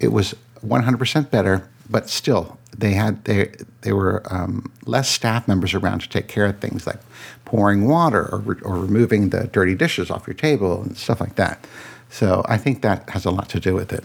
it 0.00 0.08
was 0.08 0.34
100% 0.66 1.30
better. 1.30 1.68
But 1.88 2.08
still, 2.08 2.58
they 2.76 2.92
had 2.92 3.24
they 3.24 3.52
they 3.82 3.92
were 3.92 4.22
um, 4.30 4.72
less 4.86 5.08
staff 5.08 5.46
members 5.46 5.74
around 5.74 6.00
to 6.00 6.08
take 6.08 6.28
care 6.28 6.46
of 6.46 6.58
things 6.58 6.86
like 6.86 6.98
pouring 7.44 7.86
water 7.86 8.28
or, 8.32 8.38
re- 8.38 8.60
or 8.62 8.76
removing 8.76 9.28
the 9.28 9.46
dirty 9.46 9.74
dishes 9.74 10.10
off 10.10 10.26
your 10.26 10.34
table 10.34 10.82
and 10.82 10.96
stuff 10.96 11.20
like 11.20 11.36
that. 11.36 11.66
So 12.10 12.44
I 12.48 12.58
think 12.58 12.82
that 12.82 13.08
has 13.10 13.24
a 13.24 13.30
lot 13.30 13.48
to 13.50 13.60
do 13.60 13.74
with 13.74 13.92
it 13.92 14.04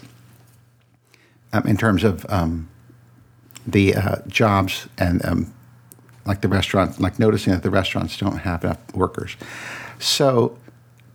um, 1.53 1.63
in 1.65 1.77
terms 1.77 2.03
of 2.03 2.25
um, 2.29 2.69
the 3.71 3.95
uh, 3.95 4.15
jobs 4.27 4.87
and 4.97 5.23
um, 5.25 5.53
like 6.25 6.41
the 6.41 6.47
restaurants, 6.47 6.99
like 6.99 7.19
noticing 7.19 7.53
that 7.53 7.63
the 7.63 7.69
restaurants 7.69 8.17
don't 8.17 8.39
have 8.39 8.63
enough 8.63 8.93
workers. 8.93 9.35
So 9.99 10.57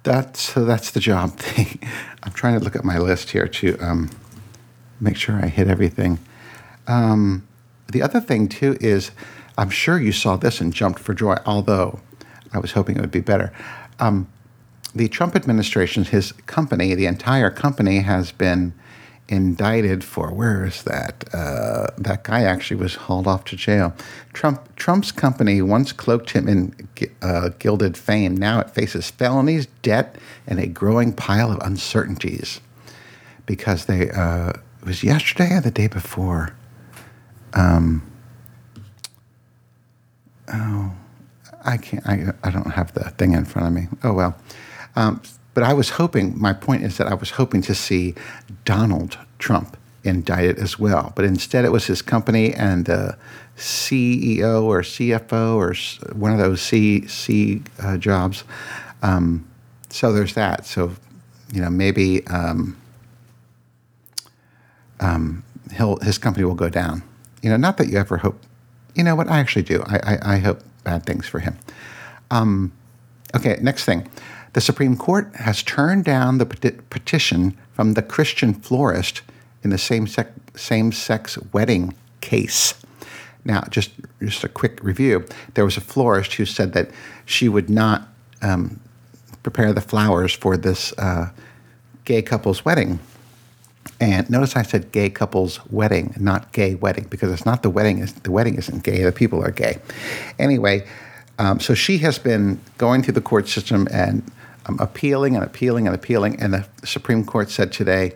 that's 0.02 0.40
so 0.40 0.64
that's 0.64 0.90
the 0.90 1.00
job 1.00 1.32
thing. 1.38 1.80
I'm 2.22 2.32
trying 2.32 2.58
to 2.58 2.64
look 2.64 2.76
at 2.76 2.84
my 2.84 2.98
list 2.98 3.30
here 3.30 3.48
to 3.48 3.78
um, 3.78 4.10
make 5.00 5.16
sure 5.16 5.36
I 5.36 5.48
hit 5.48 5.68
everything. 5.68 6.18
Um, 6.86 7.46
the 7.90 8.02
other 8.02 8.20
thing 8.20 8.48
too 8.48 8.76
is, 8.80 9.10
I'm 9.56 9.70
sure 9.70 9.98
you 9.98 10.12
saw 10.12 10.36
this 10.36 10.60
and 10.60 10.72
jumped 10.72 10.98
for 10.98 11.14
joy. 11.14 11.36
Although 11.46 12.00
I 12.52 12.58
was 12.58 12.72
hoping 12.72 12.96
it 12.96 13.00
would 13.00 13.10
be 13.10 13.20
better. 13.20 13.52
Um, 13.98 14.28
the 14.94 15.08
Trump 15.08 15.34
administration, 15.34 16.04
his 16.04 16.32
company, 16.46 16.94
the 16.94 17.06
entire 17.06 17.50
company 17.50 17.98
has 18.00 18.30
been 18.30 18.74
indicted 19.28 20.04
for 20.04 20.32
where 20.32 20.64
is 20.64 20.82
that? 20.84 21.24
Uh, 21.32 21.86
that 21.96 22.24
guy 22.24 22.42
actually 22.42 22.76
was 22.76 22.94
hauled 22.94 23.26
off 23.26 23.44
to 23.44 23.56
jail. 23.56 23.94
Trump 24.32 24.74
Trump's 24.76 25.12
company 25.12 25.62
once 25.62 25.92
cloaked 25.92 26.30
him 26.30 26.48
in 26.48 26.88
uh, 27.22 27.50
gilded 27.58 27.96
fame. 27.96 28.36
Now 28.36 28.60
it 28.60 28.70
faces 28.70 29.10
felonies, 29.10 29.66
debt, 29.82 30.16
and 30.46 30.58
a 30.58 30.66
growing 30.66 31.12
pile 31.12 31.50
of 31.50 31.58
uncertainties 31.60 32.60
because 33.46 33.86
they 33.86 34.10
uh, 34.10 34.50
it 34.50 34.86
was 34.86 35.02
yesterday 35.02 35.54
or 35.54 35.60
the 35.60 35.70
day 35.70 35.86
before. 35.86 36.54
Um, 37.54 38.02
oh, 40.52 40.92
I 41.64 41.78
can't. 41.78 42.06
I, 42.06 42.32
I 42.42 42.50
don't 42.50 42.72
have 42.72 42.92
the 42.92 43.10
thing 43.10 43.32
in 43.32 43.44
front 43.44 43.68
of 43.68 43.74
me. 43.74 43.88
Oh 44.02 44.12
well. 44.12 44.36
Um, 44.96 45.22
but 45.54 45.62
I 45.62 45.72
was 45.72 45.90
hoping. 45.90 46.38
My 46.38 46.52
point 46.52 46.82
is 46.82 46.98
that 46.98 47.06
I 47.06 47.14
was 47.14 47.30
hoping 47.30 47.62
to 47.62 47.74
see 47.74 48.14
Donald 48.64 49.16
Trump 49.38 49.76
indicted 50.02 50.58
as 50.58 50.78
well. 50.78 51.12
But 51.16 51.24
instead, 51.24 51.64
it 51.64 51.72
was 51.72 51.86
his 51.86 52.02
company 52.02 52.52
and 52.52 52.84
the 52.84 53.16
CEO 53.56 54.64
or 54.64 54.82
CFO 54.82 55.56
or 55.56 55.74
one 56.14 56.32
of 56.32 56.38
those 56.38 56.60
C 56.60 57.06
C 57.06 57.62
uh, 57.82 57.96
jobs. 57.96 58.44
Um, 59.02 59.48
so 59.90 60.12
there's 60.12 60.34
that. 60.34 60.66
So 60.66 60.92
you 61.52 61.60
know 61.60 61.70
maybe 61.70 62.26
um, 62.26 62.76
um, 65.00 65.44
his 66.02 66.18
company 66.18 66.44
will 66.44 66.54
go 66.54 66.68
down. 66.68 67.02
You 67.42 67.50
know, 67.50 67.56
not 67.56 67.76
that 67.78 67.88
you 67.88 67.98
ever 67.98 68.18
hope. 68.18 68.40
You 68.94 69.04
know 69.04 69.14
what? 69.14 69.28
I 69.28 69.38
actually 69.38 69.62
do. 69.62 69.82
I 69.86 70.14
I, 70.14 70.34
I 70.34 70.38
hope 70.38 70.60
bad 70.82 71.06
things 71.06 71.26
for 71.26 71.38
him. 71.38 71.56
Um, 72.30 72.72
okay, 73.36 73.58
next 73.62 73.84
thing. 73.84 74.08
The 74.54 74.60
Supreme 74.60 74.96
Court 74.96 75.34
has 75.34 75.64
turned 75.64 76.04
down 76.04 76.38
the 76.38 76.46
petition 76.46 77.56
from 77.72 77.94
the 77.94 78.02
Christian 78.02 78.54
florist 78.54 79.22
in 79.64 79.70
the 79.70 79.78
same 79.78 80.06
sex, 80.06 80.30
same 80.54 80.92
sex 80.92 81.36
wedding 81.52 81.92
case. 82.20 82.74
Now, 83.44 83.62
just 83.68 83.90
just 84.20 84.44
a 84.44 84.48
quick 84.48 84.82
review. 84.82 85.26
There 85.54 85.64
was 85.64 85.76
a 85.76 85.80
florist 85.80 86.34
who 86.34 86.46
said 86.46 86.72
that 86.72 86.90
she 87.26 87.48
would 87.48 87.68
not 87.68 88.08
um, 88.42 88.80
prepare 89.42 89.72
the 89.72 89.80
flowers 89.80 90.32
for 90.32 90.56
this 90.56 90.92
uh, 90.98 91.30
gay 92.04 92.22
couple's 92.22 92.64
wedding. 92.64 93.00
And 94.00 94.30
notice 94.30 94.54
I 94.54 94.62
said 94.62 94.92
gay 94.92 95.10
couple's 95.10 95.58
wedding, 95.66 96.14
not 96.18 96.52
gay 96.52 96.76
wedding, 96.76 97.06
because 97.10 97.32
it's 97.32 97.44
not 97.44 97.64
the 97.64 97.70
wedding. 97.70 98.06
The 98.22 98.30
wedding 98.30 98.54
isn't 98.54 98.84
gay. 98.84 99.02
The 99.02 99.12
people 99.12 99.42
are 99.44 99.50
gay. 99.50 99.78
Anyway, 100.38 100.86
um, 101.40 101.58
so 101.58 101.74
she 101.74 101.98
has 101.98 102.20
been 102.20 102.60
going 102.78 103.02
through 103.02 103.14
the 103.14 103.20
court 103.20 103.48
system 103.48 103.88
and 103.90 104.22
appealing 104.66 105.34
and 105.34 105.44
appealing 105.44 105.86
and 105.86 105.94
appealing. 105.94 106.40
And 106.40 106.54
the 106.54 106.66
Supreme 106.84 107.24
Court 107.24 107.50
said 107.50 107.72
today, 107.72 108.14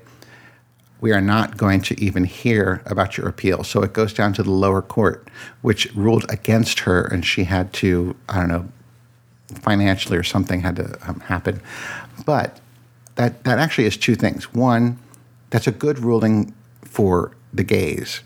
we 1.00 1.12
are 1.12 1.20
not 1.20 1.56
going 1.56 1.80
to 1.82 2.00
even 2.00 2.24
hear 2.24 2.82
about 2.86 3.16
your 3.16 3.28
appeal. 3.28 3.62
So 3.62 3.82
it 3.82 3.92
goes 3.92 4.12
down 4.12 4.32
to 4.34 4.42
the 4.42 4.50
lower 4.50 4.82
court, 4.82 5.28
which 5.62 5.92
ruled 5.94 6.28
against 6.28 6.80
her, 6.80 7.04
and 7.04 7.24
she 7.24 7.44
had 7.44 7.72
to, 7.74 8.16
I 8.28 8.40
don't 8.40 8.48
know, 8.48 8.68
financially 9.62 10.18
or 10.18 10.24
something 10.24 10.60
had 10.60 10.76
to 10.76 10.98
um, 11.08 11.20
happen. 11.20 11.60
But 12.26 12.60
that, 13.14 13.44
that 13.44 13.58
actually 13.58 13.86
is 13.86 13.96
two 13.96 14.14
things. 14.14 14.52
One, 14.52 14.98
that's 15.50 15.66
a 15.66 15.72
good 15.72 16.00
ruling 16.00 16.54
for 16.82 17.32
the 17.52 17.64
gays. 17.64 18.20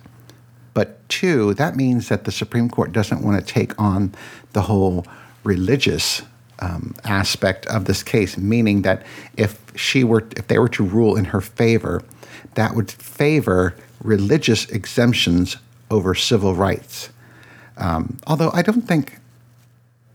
But 0.75 1.07
two, 1.09 1.55
that 1.55 1.77
means 1.77 2.09
that 2.09 2.25
the 2.25 2.33
Supreme 2.33 2.71
Court 2.71 2.93
doesn't 2.93 3.23
want 3.23 3.39
to 3.39 3.53
take 3.55 3.79
on 3.81 4.15
the 4.53 4.63
whole 4.63 5.07
religious 5.45 6.23
um, 6.63 6.95
aspect 7.05 7.67
of 7.67 7.85
this 7.87 8.03
case, 8.03 8.39
meaning 8.39 8.83
that 8.83 9.05
if 9.37 9.61
she 9.75 10.05
were, 10.05 10.25
if 10.37 10.47
they 10.47 10.59
were 10.59 10.69
to 10.69 10.85
rule 10.85 11.17
in 11.17 11.27
her 11.27 11.41
favor, 11.41 12.03
that 12.55 12.75
would 12.77 12.91
favor 12.91 13.75
religious 14.01 14.67
exemptions 14.71 15.57
over 15.91 16.15
civil 16.15 16.55
rights. 16.55 17.11
Um, 17.77 18.19
although 18.27 18.51
I 18.53 18.63
don't 18.63 18.83
think, 18.83 19.19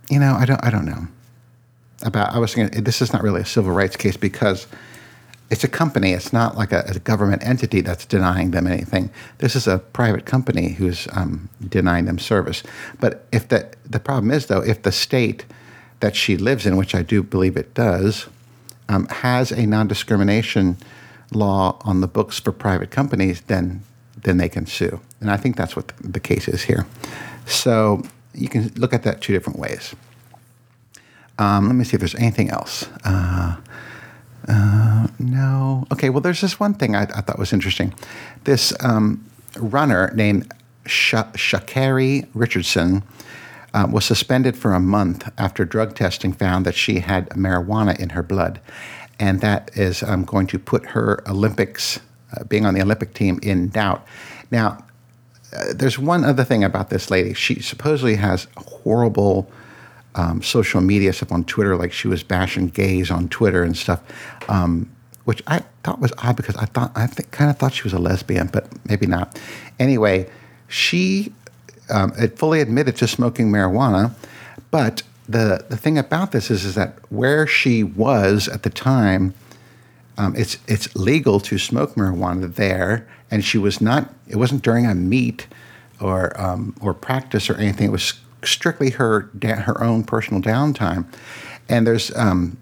you 0.10 0.20
know, 0.20 0.36
I 0.36 0.46
don't, 0.46 0.64
I 0.64 0.70
don't 0.70 0.86
know 0.86 1.08
about. 2.04 2.34
I 2.34 2.40
was 2.40 2.54
thinking 2.54 2.84
this 2.84 3.02
is 3.02 3.12
not 3.12 3.24
really 3.24 3.42
a 3.42 3.46
civil 3.46 3.74
rights 3.74 3.98
case 3.98 4.16
because 4.16 4.68
it's 5.50 5.64
a 5.64 5.68
company. 5.68 6.14
It's 6.14 6.32
not 6.32 6.56
like 6.56 6.72
a, 6.72 6.84
a 6.88 7.00
government 7.00 7.46
entity 7.46 7.82
that's 7.82 8.06
denying 8.06 8.52
them 8.52 8.68
anything. 8.68 9.10
This 9.40 9.56
is 9.56 9.68
a 9.68 9.80
private 9.80 10.26
company 10.26 10.74
who's 10.74 11.08
um, 11.12 11.50
denying 11.68 12.06
them 12.06 12.20
service. 12.20 12.64
But 13.02 13.26
if 13.34 13.50
the 13.50 13.70
the 13.90 14.00
problem 14.00 14.32
is 14.32 14.46
though, 14.46 14.62
if 14.62 14.84
the 14.84 14.92
state 14.92 15.46
that 16.00 16.16
she 16.16 16.38
lives 16.38 16.66
in, 16.66 16.78
which 16.78 16.94
I 16.94 17.02
do 17.02 17.24
believe 17.24 17.58
it 17.58 17.74
does, 17.74 18.28
um, 18.90 19.08
has 19.08 19.52
a 19.52 19.66
non 19.66 19.88
discrimination 19.88 20.78
law 21.32 21.78
on 21.82 22.02
the 22.02 22.08
books 22.08 22.40
for 22.40 22.52
private 22.52 22.92
companies, 22.92 23.42
then 23.42 23.84
then 24.24 24.38
they 24.38 24.50
can 24.50 24.66
sue. 24.66 25.00
And 25.22 25.30
I 25.30 25.38
think 25.38 25.56
that's 25.56 25.76
what 25.76 25.92
the 26.02 26.20
case 26.20 26.48
is 26.48 26.64
here. 26.64 26.86
So 27.46 28.02
you 28.34 28.50
can 28.50 28.72
look 28.76 28.94
at 28.94 29.04
that 29.04 29.22
two 29.22 29.32
different 29.32 29.60
ways. 29.60 29.96
Um, 31.40 31.68
let 31.68 31.76
me 31.76 31.84
see 31.84 31.96
if 31.96 32.00
there's 32.00 32.16
anything 32.16 32.50
else. 32.50 32.88
Uh, 33.06 33.58
uh, 34.48 35.08
no. 35.20 35.86
Okay, 35.92 36.10
well, 36.10 36.22
there's 36.22 36.42
this 36.42 36.60
one 36.60 36.74
thing 36.74 36.96
I, 36.96 37.04
I 37.04 37.22
thought 37.22 37.38
was 37.38 37.54
interesting. 37.54 37.94
This 38.44 38.74
um, 38.84 39.24
runner 39.60 40.12
named 40.16 40.52
Sh- 40.86 41.14
Sha'Carri 41.14 42.28
Richardson 42.34 43.04
uh, 43.78 43.86
was 43.86 44.06
suspended 44.06 44.58
for 44.58 44.74
a 44.74 44.80
month 44.80 45.30
after 45.38 45.64
drug 45.64 45.94
testing 45.94 46.34
found 46.34 46.66
that 46.66 46.74
she 46.74 47.00
had 47.00 47.30
marijuana 47.30 47.98
in 48.00 48.10
her 48.10 48.24
blood. 48.24 48.60
And 49.20 49.42
that 49.42 49.70
is 49.76 50.02
um, 50.02 50.24
going 50.24 50.48
to 50.48 50.58
put 50.58 50.88
her 50.88 51.24
Olympics, 51.30 52.00
uh, 52.36 52.44
being 52.46 52.66
on 52.66 52.74
the 52.74 52.82
Olympic 52.82 53.14
team, 53.14 53.40
in 53.44 53.70
doubt. 53.70 54.06
Now, 54.50 54.84
uh, 55.56 55.74
there's 55.76 56.00
one 56.00 56.24
other 56.24 56.44
thing 56.44 56.64
about 56.64 56.90
this 56.90 57.12
lady. 57.12 57.34
She 57.36 57.62
supposedly 57.62 58.16
has 58.16 58.48
horrible 58.58 59.48
um, 60.16 60.42
social 60.42 60.82
media 60.82 61.14
stuff 61.14 61.32
on 61.32 61.44
Twitter, 61.44 61.76
like 61.76 61.94
she 61.94 62.08
was 62.08 62.24
bashing 62.24 62.70
gays 62.70 63.12
on 63.12 63.30
Twitter 63.30 63.62
and 63.62 63.78
stuff, 63.78 64.02
um, 64.50 64.90
which 65.26 65.44
I 65.46 65.62
thought 65.84 66.00
was 66.00 66.14
odd 66.18 66.36
because 66.36 66.56
I 66.58 66.66
thought 66.66 66.92
I 66.96 67.06
kind 67.30 67.52
of 67.52 67.58
thought 67.58 67.74
she 67.74 67.84
was 67.84 67.94
a 67.94 68.00
lesbian, 68.00 68.48
but 68.48 68.68
maybe 68.90 69.06
not. 69.06 69.40
Anyway, 69.80 70.30
she 70.68 71.32
um, 71.90 72.14
it 72.18 72.38
fully 72.38 72.62
admitted 72.62 72.96
to 72.98 73.08
smoking 73.08 73.52
marijuana, 73.52 74.14
but 74.72 75.04
the 75.28 75.66
the 75.70 75.78
thing 75.78 75.98
about 75.98 76.32
this 76.32 76.50
is 76.50 76.64
is 76.64 76.76
that 76.76 76.98
where 77.10 77.46
she 77.46 77.84
was 77.84 78.48
at 78.48 78.64
the 78.64 78.70
time, 78.70 79.34
um, 80.18 80.36
it's 80.36 80.58
it's 80.68 80.94
legal 80.96 81.40
to 81.42 81.58
smoke 81.58 81.96
marijuana 81.96 82.54
there, 82.54 83.08
and 83.30 83.44
she 83.44 83.58
was 83.58 83.82
not. 83.82 84.14
It 84.28 84.38
wasn't 84.38 84.64
during 84.64 84.86
a 84.86 84.96
meet 84.96 85.48
or 86.00 86.40
um, 86.40 86.76
or 86.82 86.94
practice 86.94 87.50
or 87.50 87.56
anything. 87.56 87.88
It 87.88 87.92
was 87.92 88.14
strictly 88.44 88.92
her 88.92 89.30
her 89.44 89.84
own 89.84 90.04
personal 90.04 90.42
downtime, 90.42 91.06
and 91.68 91.86
there's 91.86 92.16
um, 92.16 92.58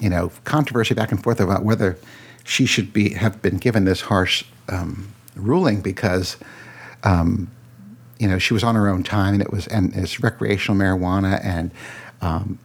you 0.00 0.10
know 0.10 0.30
controversy 0.44 0.94
back 0.94 1.10
and 1.10 1.22
forth 1.22 1.40
about 1.40 1.64
whether 1.64 1.98
she 2.44 2.66
should 2.66 2.92
be 2.92 3.10
have 3.14 3.40
been 3.42 3.56
given 3.56 3.84
this 3.84 4.02
harsh 4.02 4.44
um, 4.68 5.12
ruling 5.34 5.80
because 5.80 6.36
um, 7.02 7.50
you 8.24 8.30
know, 8.30 8.38
she 8.38 8.54
was 8.54 8.64
on 8.64 8.74
her 8.74 8.88
own 8.88 9.02
time, 9.02 9.34
and 9.34 9.42
it 9.42 9.52
was 9.52 9.66
and 9.66 9.94
it's 9.94 10.18
recreational 10.20 10.80
marijuana, 10.80 11.44
and 11.44 11.70
um, 12.22 12.58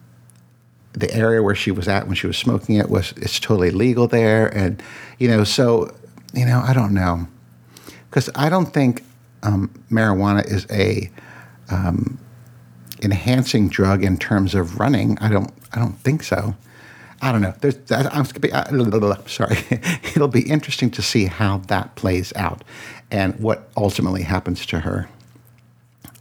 the 0.94 1.12
area 1.12 1.42
where 1.42 1.54
she 1.54 1.70
was 1.70 1.86
at 1.86 2.06
when 2.06 2.16
she 2.16 2.26
was 2.26 2.38
smoking 2.38 2.76
it 2.76 2.88
was 2.88 3.12
it's 3.18 3.38
totally 3.38 3.70
legal 3.70 4.06
there, 4.06 4.46
and 4.56 4.82
you 5.18 5.28
know, 5.28 5.44
so 5.44 5.94
you 6.32 6.46
know, 6.46 6.62
I 6.64 6.72
don't 6.72 6.94
know, 6.94 7.28
because 8.08 8.30
I 8.34 8.48
don't 8.48 8.72
think 8.72 9.04
um, 9.42 9.70
marijuana 9.90 10.50
is 10.50 10.66
a 10.70 11.10
um, 11.68 12.18
enhancing 13.02 13.68
drug 13.68 14.02
in 14.02 14.16
terms 14.16 14.54
of 14.54 14.80
running. 14.80 15.18
I 15.18 15.28
don't, 15.28 15.52
I 15.74 15.78
don't 15.78 15.98
think 15.98 16.22
so. 16.22 16.56
I 17.20 17.32
don't 17.32 17.42
know. 17.42 17.52
There's, 17.60 17.76
I'm 17.90 18.24
sorry. 18.24 19.58
It'll 20.14 20.26
be 20.26 20.48
interesting 20.48 20.90
to 20.92 21.02
see 21.02 21.26
how 21.26 21.58
that 21.68 21.96
plays 21.96 22.32
out 22.34 22.64
and 23.10 23.38
what 23.38 23.68
ultimately 23.76 24.22
happens 24.22 24.64
to 24.64 24.80
her. 24.80 25.06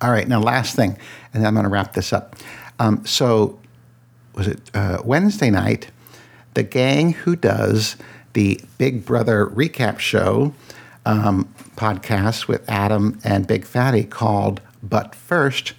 All 0.02 0.12
right, 0.12 0.28
now 0.28 0.40
last 0.40 0.78
thing, 0.78 0.98
and 1.34 1.46
I'm 1.46 1.54
going 1.54 1.66
to 1.66 1.70
wrap 1.70 1.94
this 1.94 2.14
up. 2.14 2.38
Um, 2.80 3.06
so, 3.06 3.60
was 4.34 4.48
it 4.48 4.72
uh, 4.74 5.00
Wednesday 5.04 5.50
night? 5.50 5.92
The 6.54 6.64
gang 6.64 7.12
who 7.12 7.36
does 7.36 7.98
the 8.32 8.62
Big 8.78 9.06
Brother 9.06 9.46
recap 9.48 10.00
show 10.00 10.54
um, 11.06 11.54
podcast 11.76 12.48
with 12.48 12.64
Adam 12.70 13.20
and 13.26 13.46
Big 13.46 13.66
Fatty 13.66 14.06
called 14.06 14.62
But 14.82 15.16
First 15.16 15.74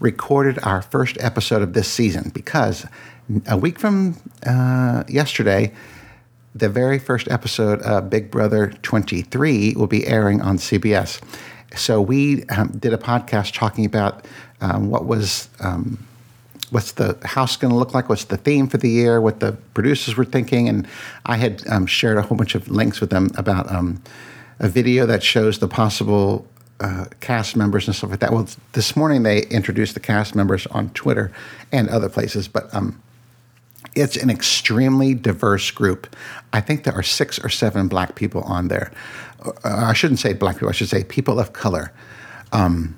recorded 0.00 0.58
our 0.62 0.82
first 0.82 1.16
episode 1.20 1.62
of 1.62 1.72
this 1.72 1.90
season 1.90 2.30
because 2.34 2.84
a 3.46 3.56
week 3.56 3.78
from 3.78 4.16
uh, 4.44 5.04
yesterday, 5.08 5.72
the 6.54 6.68
very 6.68 6.98
first 6.98 7.26
episode 7.30 7.80
of 7.82 8.10
Big 8.10 8.30
Brother 8.30 8.74
23 8.82 9.74
will 9.76 9.86
be 9.86 10.06
airing 10.06 10.42
on 10.42 10.58
CBS 10.58 11.22
so 11.76 12.00
we 12.00 12.44
um, 12.44 12.68
did 12.68 12.92
a 12.92 12.98
podcast 12.98 13.54
talking 13.54 13.84
about 13.84 14.26
um, 14.60 14.90
what 14.90 15.06
was 15.06 15.48
um, 15.60 16.06
what's 16.70 16.92
the 16.92 17.18
house 17.24 17.56
going 17.56 17.70
to 17.70 17.76
look 17.76 17.92
like, 17.92 18.08
what's 18.08 18.24
the 18.24 18.36
theme 18.36 18.66
for 18.66 18.78
the 18.78 18.88
year, 18.88 19.20
what 19.20 19.40
the 19.40 19.52
producers 19.74 20.16
were 20.16 20.24
thinking, 20.24 20.68
and 20.68 20.88
I 21.26 21.36
had 21.36 21.62
um, 21.68 21.86
shared 21.86 22.16
a 22.16 22.22
whole 22.22 22.36
bunch 22.36 22.54
of 22.54 22.68
links 22.68 23.00
with 23.00 23.10
them 23.10 23.30
about 23.36 23.70
um, 23.70 24.02
a 24.58 24.68
video 24.68 25.04
that 25.06 25.22
shows 25.22 25.58
the 25.58 25.68
possible 25.68 26.46
uh, 26.80 27.04
cast 27.20 27.56
members 27.56 27.86
and 27.86 27.94
stuff 27.94 28.10
like 28.10 28.20
that. 28.20 28.32
Well, 28.32 28.48
this 28.72 28.96
morning 28.96 29.22
they 29.22 29.42
introduced 29.46 29.94
the 29.94 30.00
cast 30.00 30.34
members 30.34 30.66
on 30.68 30.90
Twitter 30.90 31.30
and 31.70 31.88
other 31.88 32.08
places, 32.08 32.48
but 32.48 32.74
um, 32.74 33.00
it's 33.94 34.16
an 34.16 34.30
extremely 34.30 35.14
diverse 35.14 35.70
group. 35.70 36.14
I 36.52 36.60
think 36.60 36.84
there 36.84 36.94
are 36.94 37.02
six 37.02 37.38
or 37.38 37.48
seven 37.48 37.88
black 37.88 38.14
people 38.14 38.42
on 38.42 38.68
there. 38.68 38.92
Uh, 39.44 39.52
I 39.64 39.92
shouldn't 39.92 40.20
say 40.20 40.32
black 40.32 40.56
people, 40.56 40.68
I 40.68 40.72
should 40.72 40.88
say 40.88 41.04
people 41.04 41.38
of 41.38 41.52
color. 41.52 41.92
Um, 42.52 42.96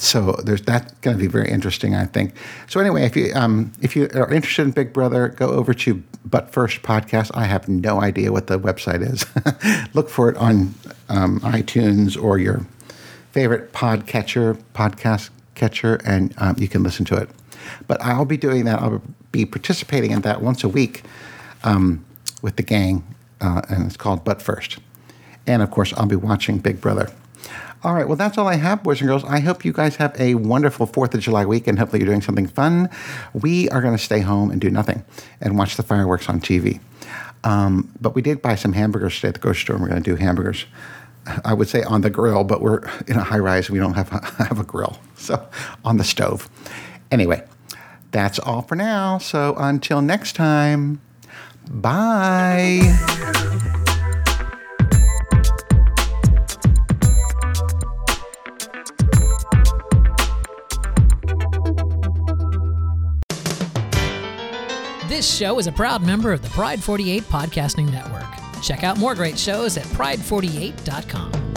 so 0.00 0.32
there's 0.44 0.62
that's 0.62 0.92
going 1.00 1.16
to 1.16 1.20
be 1.20 1.26
very 1.26 1.50
interesting, 1.50 1.94
I 1.94 2.06
think. 2.06 2.34
So 2.68 2.80
anyway, 2.80 3.04
if 3.04 3.16
you 3.16 3.32
um, 3.34 3.72
if 3.80 3.96
you 3.96 4.08
are 4.14 4.32
interested 4.32 4.62
in 4.62 4.70
Big 4.70 4.92
Brother, 4.92 5.28
go 5.28 5.48
over 5.48 5.74
to 5.74 6.02
But 6.24 6.52
First 6.52 6.82
Podcast. 6.82 7.30
I 7.34 7.44
have 7.44 7.68
no 7.68 8.00
idea 8.00 8.32
what 8.32 8.46
the 8.46 8.58
website 8.58 9.02
is. 9.02 9.26
Look 9.94 10.08
for 10.08 10.28
it 10.28 10.36
on 10.36 10.74
um, 11.08 11.40
iTunes 11.40 12.20
or 12.20 12.38
your 12.38 12.64
favorite 13.32 13.72
podcatcher, 13.72 14.60
podcast 14.74 15.30
catcher, 15.54 16.00
and 16.04 16.32
um, 16.38 16.54
you 16.58 16.68
can 16.68 16.82
listen 16.82 17.04
to 17.06 17.16
it. 17.16 17.28
But 17.86 18.00
I'll 18.00 18.24
be 18.24 18.36
doing 18.36 18.64
that. 18.66 18.80
I'll 18.80 19.02
be 19.32 19.44
participating 19.44 20.10
in 20.10 20.22
that 20.22 20.42
once 20.42 20.64
a 20.64 20.68
week 20.68 21.02
um, 21.64 22.04
with 22.42 22.56
the 22.56 22.62
gang, 22.62 23.04
uh, 23.40 23.62
and 23.68 23.86
it's 23.86 23.96
called 23.96 24.24
But 24.24 24.42
First. 24.42 24.78
And 25.46 25.62
of 25.62 25.70
course, 25.70 25.92
I'll 25.94 26.06
be 26.06 26.16
watching 26.16 26.58
Big 26.58 26.80
Brother. 26.80 27.10
All 27.84 27.94
right, 27.94 28.08
well, 28.08 28.16
that's 28.16 28.36
all 28.36 28.48
I 28.48 28.56
have, 28.56 28.82
boys 28.82 29.00
and 29.00 29.08
girls. 29.08 29.22
I 29.22 29.38
hope 29.38 29.64
you 29.64 29.72
guys 29.72 29.94
have 29.96 30.20
a 30.20 30.34
wonderful 30.34 30.84
4th 30.84 31.14
of 31.14 31.20
July 31.20 31.46
week 31.46 31.68
and 31.68 31.78
hopefully 31.78 32.00
you're 32.00 32.08
doing 32.08 32.22
something 32.22 32.48
fun. 32.48 32.90
We 33.32 33.68
are 33.70 33.80
going 33.80 33.96
to 33.96 34.02
stay 34.02 34.18
home 34.18 34.50
and 34.50 34.60
do 34.60 34.68
nothing 34.68 35.04
and 35.40 35.56
watch 35.56 35.76
the 35.76 35.84
fireworks 35.84 36.28
on 36.28 36.40
TV. 36.40 36.80
Um, 37.44 37.92
but 38.00 38.16
we 38.16 38.22
did 38.22 38.42
buy 38.42 38.56
some 38.56 38.72
hamburgers 38.72 39.14
today 39.14 39.28
at 39.28 39.34
the 39.34 39.40
grocery 39.40 39.62
store 39.62 39.76
and 39.76 39.82
we're 39.82 39.90
going 39.90 40.02
to 40.02 40.10
do 40.10 40.16
hamburgers. 40.16 40.66
I 41.44 41.54
would 41.54 41.68
say 41.68 41.84
on 41.84 42.00
the 42.00 42.10
grill, 42.10 42.42
but 42.42 42.60
we're 42.60 42.80
in 43.06 43.16
a 43.16 43.22
high 43.22 43.38
rise. 43.38 43.70
We 43.70 43.78
don't 43.78 43.94
have 43.94 44.12
a, 44.12 44.24
have 44.44 44.58
a 44.58 44.64
grill. 44.64 44.98
So 45.16 45.48
on 45.84 45.98
the 45.98 46.04
stove. 46.04 46.50
Anyway, 47.12 47.46
that's 48.10 48.38
all 48.38 48.62
for 48.62 48.74
now. 48.74 49.18
So 49.18 49.54
until 49.58 50.02
next 50.02 50.34
time, 50.34 51.00
bye. 51.70 52.80
This 65.08 65.36
show 65.36 65.58
is 65.58 65.66
a 65.66 65.72
proud 65.72 66.06
member 66.06 66.32
of 66.32 66.42
the 66.42 66.48
Pride 66.50 66.80
48 66.82 67.24
Podcasting 67.24 67.90
Network. 67.90 68.24
Check 68.62 68.84
out 68.84 68.98
more 68.98 69.14
great 69.14 69.38
shows 69.38 69.76
at 69.76 69.84
pride48.com. 69.86 71.47